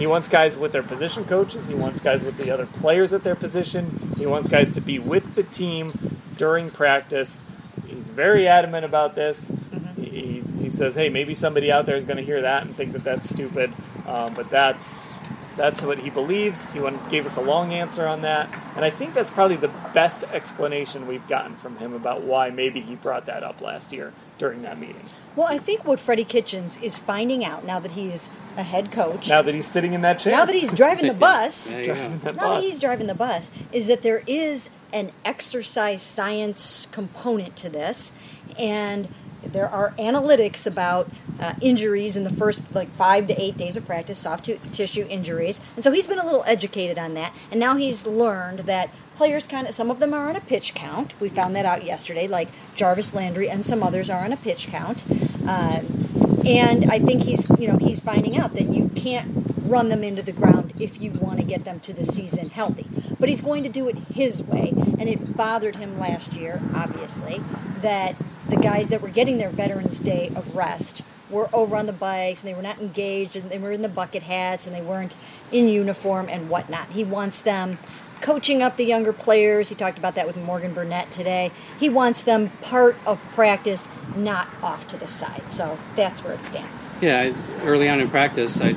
he 0.00 0.06
wants 0.06 0.28
guys 0.28 0.56
with 0.56 0.72
their 0.72 0.82
position 0.82 1.26
coaches. 1.26 1.68
He 1.68 1.74
wants 1.74 2.00
guys 2.00 2.24
with 2.24 2.38
the 2.38 2.50
other 2.50 2.64
players 2.64 3.12
at 3.12 3.22
their 3.22 3.34
position. 3.34 4.14
He 4.16 4.24
wants 4.24 4.48
guys 4.48 4.70
to 4.72 4.80
be 4.80 4.98
with 4.98 5.34
the 5.34 5.42
team 5.42 6.16
during 6.38 6.70
practice. 6.70 7.42
He's 7.86 8.08
very 8.08 8.48
adamant 8.48 8.86
about 8.86 9.14
this. 9.14 9.52
He, 9.98 10.42
he 10.58 10.70
says, 10.70 10.94
"Hey, 10.94 11.10
maybe 11.10 11.34
somebody 11.34 11.70
out 11.70 11.84
there 11.84 11.96
is 11.96 12.06
going 12.06 12.16
to 12.16 12.22
hear 12.22 12.40
that 12.40 12.62
and 12.62 12.74
think 12.74 12.94
that 12.94 13.04
that's 13.04 13.28
stupid, 13.28 13.74
um, 14.06 14.32
but 14.32 14.48
that's 14.48 15.12
that's 15.58 15.82
what 15.82 15.98
he 15.98 16.08
believes." 16.08 16.72
He 16.72 16.80
gave 17.10 17.26
us 17.26 17.36
a 17.36 17.42
long 17.42 17.74
answer 17.74 18.06
on 18.06 18.22
that, 18.22 18.48
and 18.76 18.86
I 18.86 18.88
think 18.88 19.12
that's 19.12 19.30
probably 19.30 19.56
the 19.56 19.70
best 19.92 20.24
explanation 20.32 21.08
we've 21.08 21.28
gotten 21.28 21.56
from 21.56 21.76
him 21.76 21.92
about 21.92 22.22
why 22.22 22.48
maybe 22.48 22.80
he 22.80 22.94
brought 22.94 23.26
that 23.26 23.42
up 23.42 23.60
last 23.60 23.92
year 23.92 24.14
during 24.38 24.62
that 24.62 24.78
meeting. 24.78 25.04
Well, 25.36 25.46
I 25.46 25.58
think 25.58 25.84
what 25.84 26.00
Freddie 26.00 26.24
Kitchens 26.24 26.78
is 26.82 26.96
finding 26.96 27.44
out 27.44 27.66
now 27.66 27.78
that 27.80 27.92
he's 27.92 28.30
a 28.56 28.62
head 28.62 28.92
coach, 28.92 29.28
Now 29.28 29.42
that 29.42 29.54
he's 29.54 29.66
sitting 29.66 29.92
in 29.92 30.02
that 30.02 30.20
chair, 30.20 30.32
now 30.32 30.44
that 30.44 30.54
he's 30.54 30.72
driving 30.72 31.06
the 31.06 31.14
bus, 31.28 31.68
There 31.68 31.84
driving 31.84 32.18
that 32.20 32.36
now 32.36 32.54
that 32.54 32.62
he's 32.62 32.78
driving 32.78 33.06
the 33.06 33.14
bus, 33.14 33.50
is 33.72 33.86
that 33.86 34.02
there 34.02 34.22
is 34.26 34.70
an 34.92 35.12
exercise 35.24 36.02
science 36.02 36.86
component 36.90 37.56
to 37.56 37.68
this, 37.68 38.12
and 38.58 39.08
there 39.42 39.68
are 39.68 39.92
analytics 39.98 40.66
about 40.66 41.10
uh, 41.38 41.54
injuries 41.62 42.16
in 42.16 42.24
the 42.24 42.30
first 42.30 42.60
like 42.74 42.92
five 42.94 43.26
to 43.28 43.40
eight 43.40 43.56
days 43.56 43.76
of 43.76 43.86
practice, 43.86 44.18
soft 44.18 44.44
t- 44.44 44.58
tissue 44.72 45.06
injuries, 45.08 45.60
and 45.76 45.84
so 45.84 45.92
he's 45.92 46.06
been 46.06 46.18
a 46.18 46.24
little 46.24 46.44
educated 46.46 46.98
on 46.98 47.14
that, 47.14 47.34
and 47.50 47.58
now 47.58 47.76
he's 47.76 48.06
learned 48.06 48.60
that 48.60 48.90
players 49.16 49.46
kind 49.46 49.66
of 49.66 49.74
some 49.74 49.90
of 49.90 49.98
them 49.98 50.14
are 50.14 50.28
on 50.28 50.36
a 50.36 50.40
pitch 50.40 50.74
count. 50.74 51.14
We 51.20 51.28
found 51.28 51.54
that 51.56 51.66
out 51.66 51.84
yesterday, 51.84 52.26
like 52.26 52.48
Jarvis 52.74 53.14
Landry 53.14 53.50
and 53.50 53.64
some 53.64 53.82
others 53.82 54.08
are 54.08 54.24
on 54.24 54.32
a 54.32 54.36
pitch 54.36 54.68
count. 54.68 55.04
Um, 55.46 56.08
and 56.44 56.90
I 56.90 56.98
think 56.98 57.22
he's 57.22 57.48
you 57.58 57.68
know 57.68 57.78
he's 57.78 58.00
finding 58.00 58.36
out 58.36 58.54
that 58.54 58.74
you 58.74 58.90
can't 58.94 59.46
run 59.64 59.88
them 59.88 60.02
into 60.02 60.22
the 60.22 60.32
ground 60.32 60.72
if 60.78 61.00
you 61.00 61.12
want 61.12 61.38
to 61.38 61.44
get 61.44 61.64
them 61.64 61.80
to 61.80 61.92
the 61.92 62.04
season 62.04 62.50
healthy. 62.50 62.86
But 63.18 63.28
he's 63.28 63.40
going 63.40 63.62
to 63.62 63.68
do 63.68 63.88
it 63.88 63.96
his 64.12 64.42
way, 64.42 64.72
and 64.98 65.08
it 65.08 65.36
bothered 65.36 65.76
him 65.76 65.98
last 65.98 66.32
year, 66.32 66.60
obviously, 66.74 67.40
that 67.82 68.16
the 68.48 68.56
guys 68.56 68.88
that 68.88 69.00
were 69.00 69.08
getting 69.08 69.38
their 69.38 69.50
Veterans 69.50 69.98
Day 69.98 70.32
of 70.34 70.56
rest 70.56 71.02
were 71.30 71.48
over 71.52 71.76
on 71.76 71.86
the 71.86 71.92
bikes 71.92 72.42
and 72.42 72.50
they 72.50 72.54
were 72.54 72.62
not 72.62 72.80
engaged 72.80 73.36
and 73.36 73.48
they 73.50 73.58
were 73.58 73.70
in 73.70 73.82
the 73.82 73.88
bucket 73.88 74.24
hats 74.24 74.66
and 74.66 74.74
they 74.74 74.82
weren't 74.82 75.14
in 75.52 75.68
uniform 75.68 76.28
and 76.28 76.50
whatnot. 76.50 76.88
He 76.88 77.04
wants 77.04 77.40
them 77.42 77.78
coaching 78.20 78.62
up 78.62 78.76
the 78.76 78.84
younger 78.84 79.12
players. 79.12 79.68
He 79.68 79.74
talked 79.74 79.98
about 79.98 80.14
that 80.14 80.26
with 80.26 80.36
Morgan 80.36 80.74
Burnett 80.74 81.10
today. 81.10 81.52
He 81.78 81.88
wants 81.88 82.22
them 82.22 82.50
part 82.62 82.96
of 83.06 83.24
practice, 83.32 83.88
not 84.16 84.48
off 84.62 84.88
to 84.88 84.96
the 84.96 85.06
side. 85.06 85.50
So 85.50 85.78
that's 85.96 86.22
where 86.24 86.32
it 86.34 86.44
stands. 86.44 86.86
Yeah, 87.00 87.20
I- 87.20 87.64
early 87.64 87.88
on 87.88 88.00
in 88.00 88.08
practice, 88.08 88.60
I 88.60 88.74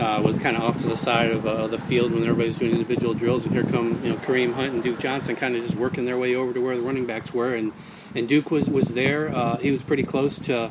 uh, 0.00 0.20
was 0.20 0.38
kind 0.38 0.56
of 0.56 0.62
off 0.62 0.78
to 0.80 0.86
the 0.88 0.96
side 0.96 1.30
of 1.30 1.46
uh, 1.46 1.66
the 1.68 1.78
field 1.78 2.12
when 2.12 2.22
everybody's 2.22 2.56
doing 2.56 2.72
individual 2.72 3.14
drills, 3.14 3.44
and 3.44 3.52
here 3.54 3.64
come 3.64 4.02
you 4.04 4.10
know 4.10 4.16
Kareem 4.16 4.52
Hunt 4.52 4.74
and 4.74 4.82
Duke 4.82 4.98
Johnson, 4.98 5.36
kind 5.36 5.56
of 5.56 5.62
just 5.62 5.74
working 5.74 6.04
their 6.04 6.18
way 6.18 6.34
over 6.34 6.52
to 6.52 6.60
where 6.60 6.76
the 6.76 6.82
running 6.82 7.06
backs 7.06 7.32
were, 7.32 7.54
and 7.54 7.72
and 8.14 8.28
Duke 8.28 8.50
was 8.50 8.68
was 8.68 8.88
there. 8.88 9.34
Uh, 9.34 9.56
he 9.58 9.70
was 9.70 9.82
pretty 9.82 10.02
close 10.02 10.38
to. 10.40 10.70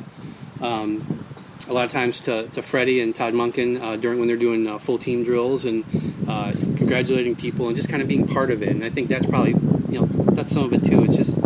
Um, 0.60 1.25
a 1.68 1.72
lot 1.72 1.84
of 1.84 1.92
times 1.92 2.20
to, 2.20 2.48
to 2.48 2.62
Freddie 2.62 3.00
and 3.00 3.14
Todd 3.14 3.34
Monken 3.34 3.80
uh, 3.80 3.96
during 3.96 4.18
when 4.18 4.28
they're 4.28 4.36
doing 4.36 4.66
uh, 4.66 4.78
full 4.78 4.98
team 4.98 5.24
drills 5.24 5.64
and 5.64 5.84
uh, 6.28 6.52
congratulating 6.76 7.36
people 7.36 7.66
and 7.68 7.76
just 7.76 7.88
kind 7.88 8.02
of 8.02 8.08
being 8.08 8.26
part 8.26 8.50
of 8.50 8.62
it. 8.62 8.70
And 8.70 8.84
I 8.84 8.90
think 8.90 9.08
that's 9.08 9.26
probably 9.26 9.52
you 9.90 10.00
know 10.00 10.06
that's 10.32 10.52
some 10.52 10.64
of 10.64 10.72
it 10.72 10.84
too. 10.84 11.04
It's 11.04 11.16
just 11.16 11.38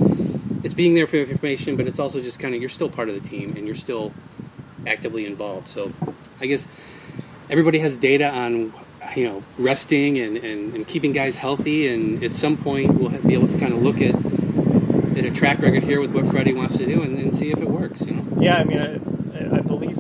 it's 0.62 0.74
being 0.74 0.94
there 0.94 1.06
for 1.06 1.16
information, 1.16 1.76
but 1.76 1.86
it's 1.86 1.98
also 1.98 2.20
just 2.20 2.38
kind 2.38 2.54
of 2.54 2.60
you're 2.60 2.70
still 2.70 2.90
part 2.90 3.08
of 3.08 3.14
the 3.14 3.26
team 3.26 3.56
and 3.56 3.66
you're 3.66 3.74
still 3.74 4.12
actively 4.86 5.26
involved. 5.26 5.68
So 5.68 5.92
I 6.40 6.46
guess 6.46 6.68
everybody 7.48 7.78
has 7.78 7.96
data 7.96 8.28
on 8.28 8.72
you 9.16 9.24
know 9.24 9.42
resting 9.58 10.18
and, 10.18 10.36
and, 10.36 10.74
and 10.74 10.86
keeping 10.86 11.12
guys 11.12 11.36
healthy, 11.36 11.88
and 11.88 12.22
at 12.22 12.34
some 12.34 12.56
point 12.56 12.94
we'll 12.94 13.10
be 13.10 13.34
able 13.34 13.48
to 13.48 13.58
kind 13.58 13.72
of 13.72 13.82
look 13.82 14.00
at 14.00 14.14
at 15.16 15.24
a 15.24 15.30
track 15.30 15.58
record 15.60 15.82
here 15.82 16.00
with 16.00 16.14
what 16.14 16.26
Freddie 16.26 16.54
wants 16.54 16.78
to 16.78 16.86
do 16.86 17.02
and, 17.02 17.18
and 17.18 17.34
see 17.34 17.50
if 17.50 17.60
it 17.60 17.68
works. 17.68 18.02
You 18.02 18.12
know. 18.12 18.38
Yeah, 18.40 18.58
I 18.58 18.64
mean, 18.64 18.80
I, 18.80 19.19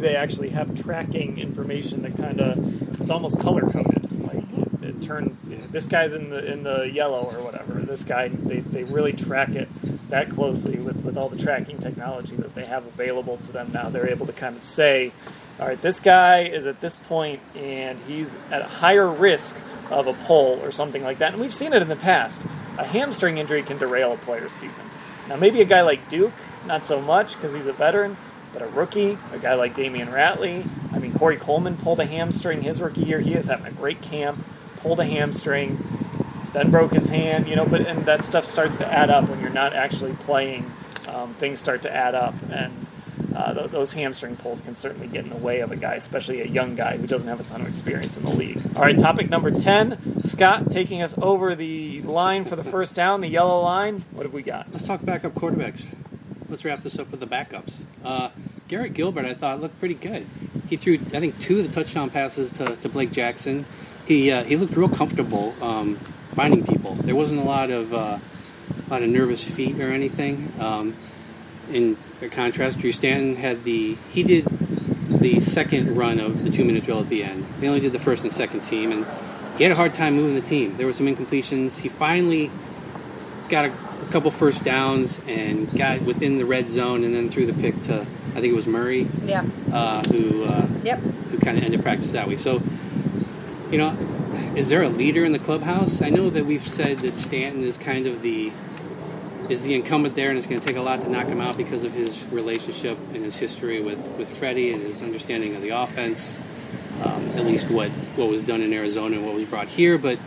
they 0.00 0.16
actually 0.16 0.50
have 0.50 0.80
tracking 0.80 1.38
information 1.38 2.02
that 2.02 2.16
kind 2.16 2.40
of 2.40 3.00
it's 3.00 3.10
almost 3.10 3.38
color 3.40 3.62
coded. 3.62 4.26
Like 4.26 4.44
it, 4.82 4.84
it 4.84 5.02
turns 5.02 5.38
this 5.70 5.86
guy's 5.86 6.12
in 6.12 6.30
the 6.30 6.44
in 6.52 6.62
the 6.62 6.82
yellow 6.82 7.24
or 7.24 7.42
whatever. 7.42 7.74
This 7.74 8.04
guy, 8.04 8.28
they, 8.28 8.60
they 8.60 8.84
really 8.84 9.12
track 9.12 9.50
it 9.50 9.68
that 10.10 10.30
closely 10.30 10.78
with 10.78 11.04
with 11.04 11.16
all 11.16 11.28
the 11.28 11.38
tracking 11.38 11.78
technology 11.78 12.36
that 12.36 12.54
they 12.54 12.64
have 12.64 12.86
available 12.86 13.36
to 13.38 13.52
them 13.52 13.70
now. 13.72 13.88
They're 13.88 14.10
able 14.10 14.26
to 14.26 14.32
kind 14.32 14.56
of 14.56 14.62
say, 14.62 15.12
all 15.58 15.68
right, 15.68 15.80
this 15.80 16.00
guy 16.00 16.42
is 16.42 16.66
at 16.66 16.80
this 16.80 16.96
point 16.96 17.40
and 17.54 17.98
he's 18.06 18.36
at 18.50 18.62
a 18.62 18.66
higher 18.66 19.08
risk 19.08 19.56
of 19.90 20.06
a 20.06 20.12
pull 20.12 20.60
or 20.62 20.72
something 20.72 21.02
like 21.02 21.18
that. 21.18 21.32
And 21.32 21.40
we've 21.40 21.54
seen 21.54 21.72
it 21.72 21.82
in 21.82 21.88
the 21.88 21.96
past. 21.96 22.42
A 22.78 22.84
hamstring 22.84 23.38
injury 23.38 23.62
can 23.62 23.78
derail 23.78 24.12
a 24.12 24.16
player's 24.16 24.52
season. 24.52 24.84
Now, 25.28 25.36
maybe 25.36 25.60
a 25.60 25.64
guy 25.64 25.82
like 25.82 26.08
Duke, 26.08 26.32
not 26.66 26.86
so 26.86 27.00
much 27.00 27.34
because 27.36 27.52
he's 27.52 27.66
a 27.66 27.72
veteran, 27.72 28.16
but 28.52 28.62
a 28.62 28.66
rookie, 28.66 29.18
a 29.32 29.38
guy 29.38 29.54
like 29.54 29.74
Damion 29.74 30.12
Ratley. 30.12 30.68
I 30.92 30.98
mean, 30.98 31.12
Corey 31.12 31.36
Coleman 31.36 31.76
pulled 31.76 32.00
a 32.00 32.06
hamstring 32.06 32.62
his 32.62 32.80
rookie 32.80 33.02
year. 33.02 33.20
He 33.20 33.34
is 33.34 33.46
having 33.46 33.66
a 33.66 33.72
great 33.72 34.02
camp, 34.02 34.44
pulled 34.76 35.00
a 35.00 35.04
hamstring, 35.04 35.78
then 36.52 36.70
broke 36.70 36.92
his 36.92 37.08
hand, 37.08 37.48
you 37.48 37.56
know, 37.56 37.64
but 37.64 37.82
and 37.86 38.04
that 38.06 38.24
stuff 38.24 38.44
starts 38.44 38.78
to 38.78 38.92
add 38.92 39.10
up 39.10 39.28
when 39.28 39.40
you're 39.40 39.50
not 39.50 39.72
actually 39.72 40.12
playing. 40.12 40.70
Um, 41.08 41.34
things 41.34 41.60
start 41.60 41.82
to 41.82 41.94
add 41.94 42.14
up, 42.14 42.34
and 42.50 42.86
uh, 43.34 43.54
th- 43.54 43.70
those 43.70 43.92
hamstring 43.92 44.36
pulls 44.36 44.60
can 44.60 44.76
certainly 44.76 45.08
get 45.08 45.24
in 45.24 45.30
the 45.30 45.36
way 45.36 45.60
of 45.60 45.72
a 45.72 45.76
guy, 45.76 45.94
especially 45.94 46.40
a 46.40 46.46
young 46.46 46.76
guy 46.76 46.96
who 46.96 47.06
doesn't 47.06 47.28
have 47.28 47.40
a 47.40 47.44
ton 47.44 47.60
of 47.60 47.68
experience 47.68 48.16
in 48.16 48.24
the 48.24 48.30
league. 48.30 48.60
All 48.76 48.82
right, 48.82 48.98
topic 48.98 49.30
number 49.30 49.50
10. 49.50 50.24
Scott 50.24 50.70
taking 50.70 51.02
us 51.02 51.14
over 51.20 51.54
the 51.54 52.00
line 52.02 52.44
for 52.44 52.56
the 52.56 52.64
first 52.64 52.94
down, 52.94 53.20
the 53.20 53.28
yellow 53.28 53.60
line. 53.60 54.04
What 54.12 54.24
have 54.24 54.32
we 54.32 54.42
got? 54.42 54.70
Let's 54.72 54.84
talk 54.84 55.04
backup 55.04 55.34
quarterbacks. 55.34 55.84
Let's 56.50 56.64
wrap 56.64 56.80
this 56.80 56.98
up 56.98 57.12
with 57.12 57.20
the 57.20 57.28
backups. 57.28 57.84
Uh, 58.04 58.30
Garrett 58.66 58.92
Gilbert, 58.92 59.24
I 59.24 59.34
thought, 59.34 59.60
looked 59.60 59.78
pretty 59.78 59.94
good. 59.94 60.26
He 60.68 60.76
threw, 60.76 60.94
I 60.94 61.20
think, 61.20 61.38
two 61.38 61.60
of 61.60 61.66
the 61.66 61.72
touchdown 61.72 62.10
passes 62.10 62.50
to, 62.52 62.74
to 62.74 62.88
Blake 62.88 63.12
Jackson. 63.12 63.66
He 64.04 64.32
uh, 64.32 64.42
he 64.42 64.56
looked 64.56 64.76
real 64.76 64.88
comfortable 64.88 65.54
um, 65.62 65.94
finding 66.34 66.66
people. 66.66 66.94
There 66.94 67.14
wasn't 67.14 67.40
a 67.40 67.44
lot 67.44 67.70
of 67.70 67.94
uh, 67.94 68.18
a 68.86 68.90
lot 68.90 69.02
of 69.04 69.08
nervous 69.08 69.44
feet 69.44 69.80
or 69.80 69.92
anything. 69.92 70.52
Um, 70.58 70.96
in 71.70 71.96
contrast, 72.32 72.80
Drew 72.80 72.90
Stanton 72.90 73.36
had 73.36 73.62
the 73.62 73.96
he 74.10 74.24
did 74.24 74.46
the 75.08 75.38
second 75.38 75.96
run 75.96 76.18
of 76.18 76.42
the 76.42 76.50
two 76.50 76.64
minute 76.64 76.82
drill 76.82 76.98
at 76.98 77.08
the 77.08 77.22
end. 77.22 77.46
They 77.60 77.68
only 77.68 77.80
did 77.80 77.92
the 77.92 78.00
first 78.00 78.24
and 78.24 78.32
second 78.32 78.62
team, 78.62 78.90
and 78.90 79.06
he 79.56 79.62
had 79.62 79.72
a 79.72 79.76
hard 79.76 79.94
time 79.94 80.16
moving 80.16 80.34
the 80.34 80.40
team. 80.40 80.76
There 80.78 80.86
were 80.86 80.92
some 80.92 81.06
incompletions. 81.06 81.78
He 81.78 81.88
finally 81.88 82.50
got 83.50 83.66
a, 83.66 83.72
a 83.72 84.10
couple 84.10 84.30
first 84.30 84.64
downs 84.64 85.20
and 85.26 85.70
got 85.76 86.02
within 86.02 86.38
the 86.38 86.44
red 86.46 86.70
zone, 86.70 87.04
and 87.04 87.14
then 87.14 87.28
threw 87.30 87.46
the 87.46 87.52
pick 87.52 87.80
to 87.82 88.06
I 88.30 88.34
think 88.34 88.46
it 88.46 88.56
was 88.56 88.66
Murray, 88.68 89.08
Yeah. 89.26 89.44
uh, 89.72 90.02
who 90.04 90.44
uh, 90.44 90.66
Yep. 90.84 91.00
who 91.00 91.38
kind 91.38 91.58
of 91.58 91.64
ended 91.64 91.82
practice 91.82 92.12
that 92.12 92.28
way. 92.28 92.36
So, 92.36 92.62
you 93.72 93.78
know, 93.78 93.96
is 94.54 94.68
there 94.68 94.82
a 94.82 94.88
leader 94.88 95.24
in 95.24 95.32
the 95.32 95.38
clubhouse? 95.38 96.00
I 96.00 96.10
know 96.10 96.30
that 96.30 96.46
we've 96.46 96.66
said 96.66 97.00
that 97.00 97.18
Stanton 97.18 97.62
is 97.64 97.76
kind 97.76 98.06
of 98.06 98.22
the 98.22 98.52
is 99.48 99.62
the 99.62 99.74
incumbent 99.74 100.14
there, 100.14 100.28
and 100.28 100.38
it's 100.38 100.46
going 100.46 100.60
to 100.60 100.66
take 100.66 100.76
a 100.76 100.80
lot 100.80 101.00
to 101.00 101.10
knock 101.10 101.26
him 101.26 101.40
out 101.40 101.56
because 101.56 101.82
of 101.84 101.92
his 101.92 102.24
relationship 102.26 102.96
and 103.12 103.24
his 103.24 103.36
history 103.36 103.80
with 103.80 103.98
with 104.16 104.28
Freddie 104.38 104.72
and 104.72 104.80
his 104.82 105.02
understanding 105.02 105.56
of 105.56 105.62
the 105.62 105.70
offense. 105.70 106.38
Um, 107.02 107.30
at 107.34 107.46
least 107.46 107.68
what 107.70 107.90
what 108.16 108.28
was 108.28 108.42
done 108.44 108.60
in 108.62 108.72
Arizona 108.72 109.16
and 109.16 109.24
what 109.26 109.34
was 109.34 109.44
brought 109.44 109.68
here, 109.68 109.98
but 109.98 110.18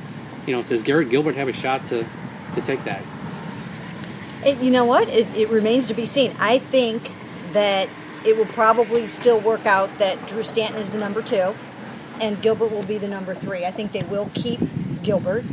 you 0.45 0.53
know, 0.53 0.61
does 0.63 0.83
Garrett 0.83 1.09
Gilbert 1.09 1.35
have 1.35 1.47
a 1.47 1.53
shot 1.53 1.85
to 1.85 2.05
to 2.55 2.61
take 2.61 2.83
that? 2.83 3.01
It, 4.45 4.59
you 4.59 4.71
know 4.71 4.85
what? 4.85 5.07
It, 5.09 5.27
it 5.35 5.49
remains 5.49 5.87
to 5.87 5.93
be 5.93 6.05
seen. 6.05 6.35
I 6.39 6.59
think 6.59 7.11
that 7.53 7.89
it 8.25 8.37
will 8.37 8.45
probably 8.45 9.05
still 9.05 9.39
work 9.39 9.65
out 9.65 9.97
that 9.99 10.27
Drew 10.27 10.43
Stanton 10.43 10.79
is 10.79 10.89
the 10.91 10.97
number 10.97 11.21
two, 11.21 11.55
and 12.19 12.41
Gilbert 12.41 12.71
will 12.71 12.83
be 12.83 12.97
the 12.97 13.07
number 13.07 13.33
three. 13.35 13.65
I 13.65 13.71
think 13.71 13.91
they 13.91 14.03
will 14.03 14.29
keep 14.33 14.59
Gilbert 15.01 15.45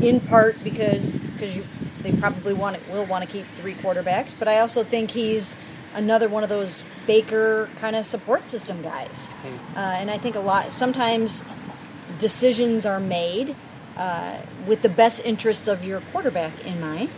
in 0.00 0.20
part 0.20 0.62
because 0.62 1.18
because 1.18 1.56
you 1.56 1.64
they 2.02 2.12
probably 2.12 2.54
want 2.54 2.76
it, 2.76 2.82
will 2.90 3.06
want 3.06 3.24
to 3.24 3.30
keep 3.30 3.44
three 3.56 3.74
quarterbacks, 3.74 4.38
but 4.38 4.46
I 4.46 4.60
also 4.60 4.84
think 4.84 5.10
he's 5.10 5.56
another 5.94 6.28
one 6.28 6.44
of 6.44 6.48
those 6.48 6.84
Baker 7.06 7.68
kind 7.76 7.96
of 7.96 8.06
support 8.06 8.46
system 8.46 8.82
guys, 8.82 9.28
uh, 9.74 9.78
and 9.78 10.10
I 10.10 10.18
think 10.18 10.36
a 10.36 10.40
lot 10.40 10.70
sometimes 10.70 11.42
decisions 12.18 12.86
are 12.86 13.00
made 13.00 13.56
uh, 13.96 14.38
with 14.66 14.82
the 14.82 14.88
best 14.88 15.24
interests 15.24 15.66
of 15.66 15.84
your 15.84 16.00
quarterback 16.12 16.64
in 16.64 16.80
mind. 16.80 17.10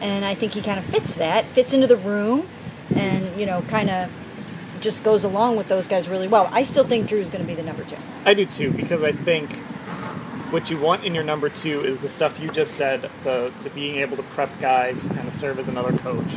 And 0.00 0.24
I 0.24 0.34
think 0.34 0.52
he 0.52 0.62
kind 0.62 0.78
of 0.78 0.84
fits 0.84 1.14
that, 1.14 1.46
fits 1.46 1.72
into 1.72 1.86
the 1.86 1.96
room, 1.96 2.48
and 2.94 3.38
you 3.38 3.46
know, 3.46 3.62
kind 3.62 3.90
of 3.90 4.10
just 4.80 5.02
goes 5.02 5.24
along 5.24 5.56
with 5.56 5.68
those 5.68 5.86
guys 5.86 6.08
really 6.08 6.28
well. 6.28 6.48
I 6.52 6.62
still 6.62 6.84
think 6.84 7.08
Drew's 7.08 7.30
going 7.30 7.42
to 7.42 7.46
be 7.46 7.54
the 7.54 7.62
number 7.62 7.84
two. 7.84 7.96
I 8.24 8.34
do 8.34 8.44
too 8.44 8.70
because 8.70 9.02
I 9.02 9.12
think 9.12 9.56
what 10.50 10.70
you 10.70 10.78
want 10.78 11.04
in 11.04 11.14
your 11.14 11.24
number 11.24 11.48
two 11.48 11.84
is 11.84 11.98
the 11.98 12.08
stuff 12.08 12.38
you 12.38 12.50
just 12.50 12.74
said, 12.74 13.10
the, 13.24 13.52
the 13.64 13.70
being 13.70 13.96
able 13.96 14.16
to 14.16 14.22
prep 14.22 14.50
guys, 14.60 15.04
and 15.04 15.14
kind 15.14 15.26
of 15.26 15.34
serve 15.34 15.58
as 15.58 15.68
another 15.68 15.96
coach. 15.98 16.30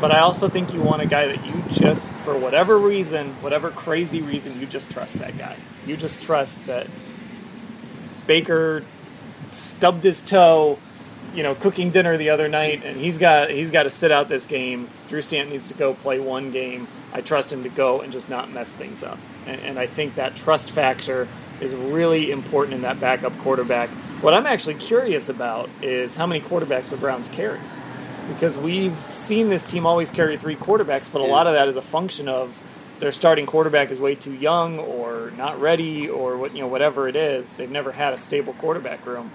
But 0.00 0.12
I 0.12 0.20
also 0.20 0.48
think 0.48 0.72
you 0.72 0.80
want 0.80 1.02
a 1.02 1.06
guy 1.06 1.26
that 1.26 1.44
you 1.44 1.62
just, 1.70 2.12
for 2.12 2.38
whatever 2.38 2.78
reason, 2.78 3.34
whatever 3.42 3.70
crazy 3.70 4.22
reason, 4.22 4.58
you 4.58 4.66
just 4.66 4.90
trust 4.90 5.18
that 5.18 5.36
guy. 5.36 5.56
You 5.86 5.96
just 5.96 6.22
trust 6.22 6.66
that 6.66 6.86
Baker 8.26 8.84
stubbed 9.50 10.04
his 10.04 10.20
toe, 10.20 10.78
you 11.34 11.42
know, 11.42 11.54
cooking 11.54 11.90
dinner 11.90 12.16
the 12.16 12.30
other 12.30 12.48
night, 12.48 12.84
and 12.84 12.96
he's 12.96 13.18
got 13.18 13.50
he's 13.50 13.70
got 13.70 13.84
to 13.84 13.90
sit 13.90 14.10
out 14.10 14.28
this 14.28 14.46
game. 14.46 14.88
Drew 15.08 15.22
Stanton 15.22 15.52
needs 15.52 15.68
to 15.68 15.74
go 15.74 15.94
play 15.94 16.20
one 16.20 16.50
game. 16.50 16.88
I 17.12 17.20
trust 17.20 17.52
him 17.52 17.62
to 17.64 17.68
go 17.68 18.00
and 18.00 18.12
just 18.12 18.28
not 18.28 18.50
mess 18.50 18.72
things 18.72 19.02
up. 19.02 19.18
And, 19.46 19.60
and 19.62 19.78
I 19.78 19.86
think 19.86 20.14
that 20.14 20.36
trust 20.36 20.70
factor 20.70 21.26
is 21.60 21.74
really 21.74 22.30
important 22.30 22.74
in 22.74 22.82
that 22.82 23.00
backup 23.00 23.36
quarterback. 23.38 23.90
What 24.20 24.34
I'm 24.34 24.46
actually 24.46 24.74
curious 24.74 25.28
about 25.28 25.68
is 25.82 26.14
how 26.14 26.26
many 26.26 26.40
quarterbacks 26.40 26.90
the 26.90 26.96
Browns 26.96 27.28
carry. 27.28 27.60
Because 28.28 28.56
we've 28.56 28.96
seen 28.96 29.48
this 29.48 29.68
team 29.68 29.86
always 29.86 30.10
carry 30.10 30.36
three 30.36 30.54
quarterbacks, 30.54 31.10
but 31.12 31.20
a 31.20 31.24
lot 31.24 31.48
of 31.48 31.54
that 31.54 31.66
is 31.66 31.74
a 31.74 31.82
function 31.82 32.28
of 32.28 32.56
their 33.00 33.10
starting 33.12 33.46
quarterback 33.46 33.90
is 33.90 33.98
way 33.98 34.14
too 34.14 34.34
young 34.34 34.78
or 34.78 35.32
not 35.36 35.60
ready 35.60 36.08
or 36.08 36.36
what 36.36 36.54
you 36.54 36.60
know 36.60 36.68
whatever 36.68 37.08
it 37.08 37.16
is. 37.16 37.56
They've 37.56 37.70
never 37.70 37.90
had 37.90 38.12
a 38.12 38.18
stable 38.18 38.52
quarterback 38.52 39.04
room. 39.06 39.32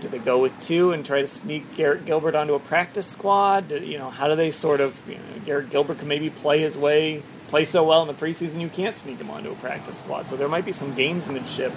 Do 0.00 0.08
they 0.08 0.18
go 0.18 0.38
with 0.38 0.58
two 0.60 0.92
and 0.92 1.04
try 1.04 1.20
to 1.20 1.26
sneak 1.26 1.74
Garrett 1.74 2.06
Gilbert 2.06 2.34
onto 2.34 2.54
a 2.54 2.60
practice 2.60 3.06
squad? 3.06 3.68
Do, 3.68 3.76
you 3.78 3.98
know, 3.98 4.10
how 4.10 4.28
do 4.28 4.36
they 4.36 4.50
sort 4.50 4.80
of? 4.80 4.96
You 5.08 5.16
know, 5.16 5.20
Garrett 5.44 5.70
Gilbert 5.70 5.98
can 5.98 6.08
maybe 6.08 6.30
play 6.30 6.60
his 6.60 6.78
way, 6.78 7.22
play 7.48 7.64
so 7.64 7.82
well 7.84 8.02
in 8.02 8.08
the 8.08 8.14
preseason 8.14 8.60
you 8.60 8.68
can't 8.68 8.96
sneak 8.96 9.18
him 9.18 9.30
onto 9.30 9.50
a 9.50 9.54
practice 9.56 9.98
squad. 9.98 10.28
So 10.28 10.36
there 10.36 10.48
might 10.48 10.64
be 10.64 10.72
some 10.72 10.94
gamesmanship 10.94 11.72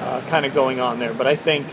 uh, 0.00 0.20
kind 0.28 0.44
of 0.44 0.54
going 0.54 0.80
on 0.80 0.98
there. 0.98 1.14
But 1.14 1.26
I 1.26 1.36
think, 1.36 1.66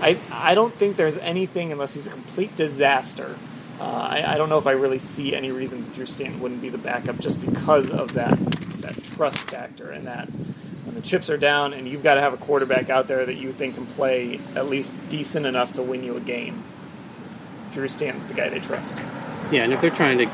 I 0.00 0.18
I 0.30 0.54
don't 0.54 0.74
think 0.74 0.96
there's 0.96 1.16
anything 1.16 1.72
unless 1.72 1.94
he's 1.94 2.06
a 2.06 2.10
complete 2.10 2.54
disaster. 2.56 3.38
Uh, 3.80 3.84
I, 3.84 4.34
I 4.34 4.38
don't 4.38 4.48
know 4.50 4.58
if 4.58 4.66
I 4.66 4.72
really 4.72 4.98
see 4.98 5.34
any 5.34 5.50
reason 5.50 5.82
that 5.82 5.94
Drew 5.94 6.06
Stanton 6.06 6.40
wouldn't 6.40 6.62
be 6.62 6.68
the 6.68 6.78
backup 6.78 7.18
just 7.18 7.40
because 7.40 7.90
of 7.90 8.12
that 8.12 8.38
that 8.78 9.02
trust 9.02 9.38
factor 9.38 9.90
and 9.90 10.06
that 10.06 10.28
when 10.94 11.02
the 11.02 11.08
chips 11.08 11.28
are 11.28 11.36
down 11.36 11.72
and 11.72 11.88
you've 11.88 12.04
got 12.04 12.14
to 12.14 12.20
have 12.20 12.32
a 12.32 12.36
quarterback 12.36 12.88
out 12.88 13.08
there 13.08 13.26
that 13.26 13.34
you 13.34 13.50
think 13.50 13.74
can 13.74 13.86
play 13.86 14.40
at 14.54 14.68
least 14.68 14.96
decent 15.08 15.44
enough 15.44 15.72
to 15.72 15.82
win 15.82 16.04
you 16.04 16.16
a 16.16 16.20
game. 16.20 16.62
Drew 17.72 17.88
Stanton's 17.88 18.26
the 18.26 18.34
guy 18.34 18.48
they 18.48 18.60
trust. 18.60 18.98
Yeah, 19.50 19.64
and 19.64 19.72
if 19.72 19.80
they're 19.80 19.90
trying 19.90 20.18
to 20.18 20.30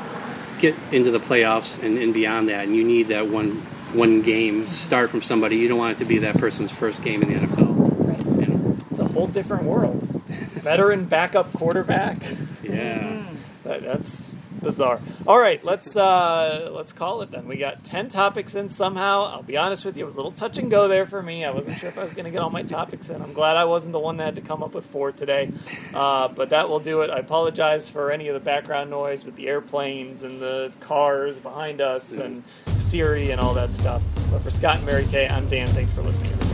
get 0.59 0.75
into 0.91 1.09
the 1.09 1.19
playoffs 1.19 1.81
and, 1.81 1.97
and 1.97 2.13
beyond 2.13 2.49
that, 2.49 2.65
and 2.65 2.75
you 2.75 2.83
need 2.83 3.07
that 3.07 3.27
one 3.27 3.61
one 3.93 4.21
game 4.21 4.71
start 4.71 5.09
from 5.09 5.21
somebody, 5.21 5.57
you 5.57 5.67
don't 5.67 5.79
want 5.79 5.97
it 5.97 5.99
to 5.99 6.05
be 6.05 6.19
that 6.19 6.37
person's 6.37 6.71
first 6.71 7.03
game 7.03 7.23
in 7.23 7.33
the 7.33 7.39
NFL. 7.39 8.39
You 8.39 8.47
know? 8.47 8.77
It's 8.91 8.99
a 9.01 9.07
whole 9.07 9.27
different 9.27 9.63
world. 9.63 9.99
Veteran 10.01 11.05
backup 11.05 11.51
quarterback. 11.53 12.17
Yeah. 12.63 13.27
That, 13.63 13.83
that's 13.83 14.39
bizarre. 14.61 15.01
All 15.27 15.39
right, 15.39 15.63
let's 15.63 15.95
uh, 15.95 16.69
let's 16.71 16.93
call 16.93 17.21
it 17.21 17.31
then. 17.31 17.47
We 17.47 17.57
got 17.57 17.83
ten 17.83 18.09
topics 18.09 18.55
in 18.55 18.69
somehow. 18.69 19.23
I'll 19.23 19.43
be 19.43 19.57
honest 19.57 19.85
with 19.85 19.97
you, 19.97 20.03
it 20.03 20.07
was 20.07 20.15
a 20.15 20.19
little 20.19 20.31
touch 20.31 20.57
and 20.57 20.69
go 20.69 20.87
there 20.87 21.05
for 21.05 21.21
me. 21.21 21.43
I 21.43 21.51
wasn't 21.51 21.77
sure 21.77 21.89
if 21.89 21.97
I 21.97 22.03
was 22.03 22.13
going 22.13 22.25
to 22.25 22.31
get 22.31 22.41
all 22.41 22.49
my 22.49 22.63
topics 22.63 23.09
in. 23.09 23.21
I'm 23.21 23.33
glad 23.33 23.57
I 23.57 23.65
wasn't 23.65 23.93
the 23.93 23.99
one 23.99 24.17
that 24.17 24.25
had 24.25 24.35
to 24.35 24.41
come 24.41 24.63
up 24.63 24.73
with 24.73 24.85
four 24.85 25.11
today. 25.11 25.51
Uh, 25.93 26.27
but 26.27 26.49
that 26.49 26.69
will 26.69 26.79
do 26.79 27.01
it. 27.01 27.09
I 27.09 27.19
apologize 27.19 27.89
for 27.89 28.11
any 28.11 28.27
of 28.27 28.33
the 28.33 28.39
background 28.39 28.89
noise 28.89 29.25
with 29.25 29.35
the 29.35 29.47
airplanes 29.47 30.23
and 30.23 30.41
the 30.41 30.71
cars 30.79 31.39
behind 31.39 31.81
us 31.81 32.13
and 32.13 32.43
Siri 32.77 33.31
and 33.31 33.41
all 33.41 33.53
that 33.55 33.73
stuff. 33.73 34.01
But 34.31 34.41
for 34.41 34.51
Scott 34.51 34.77
and 34.77 34.85
Mary 34.85 35.05
Kay, 35.05 35.27
I'm 35.27 35.47
Dan. 35.49 35.67
Thanks 35.67 35.93
for 35.93 36.01
listening. 36.01 36.50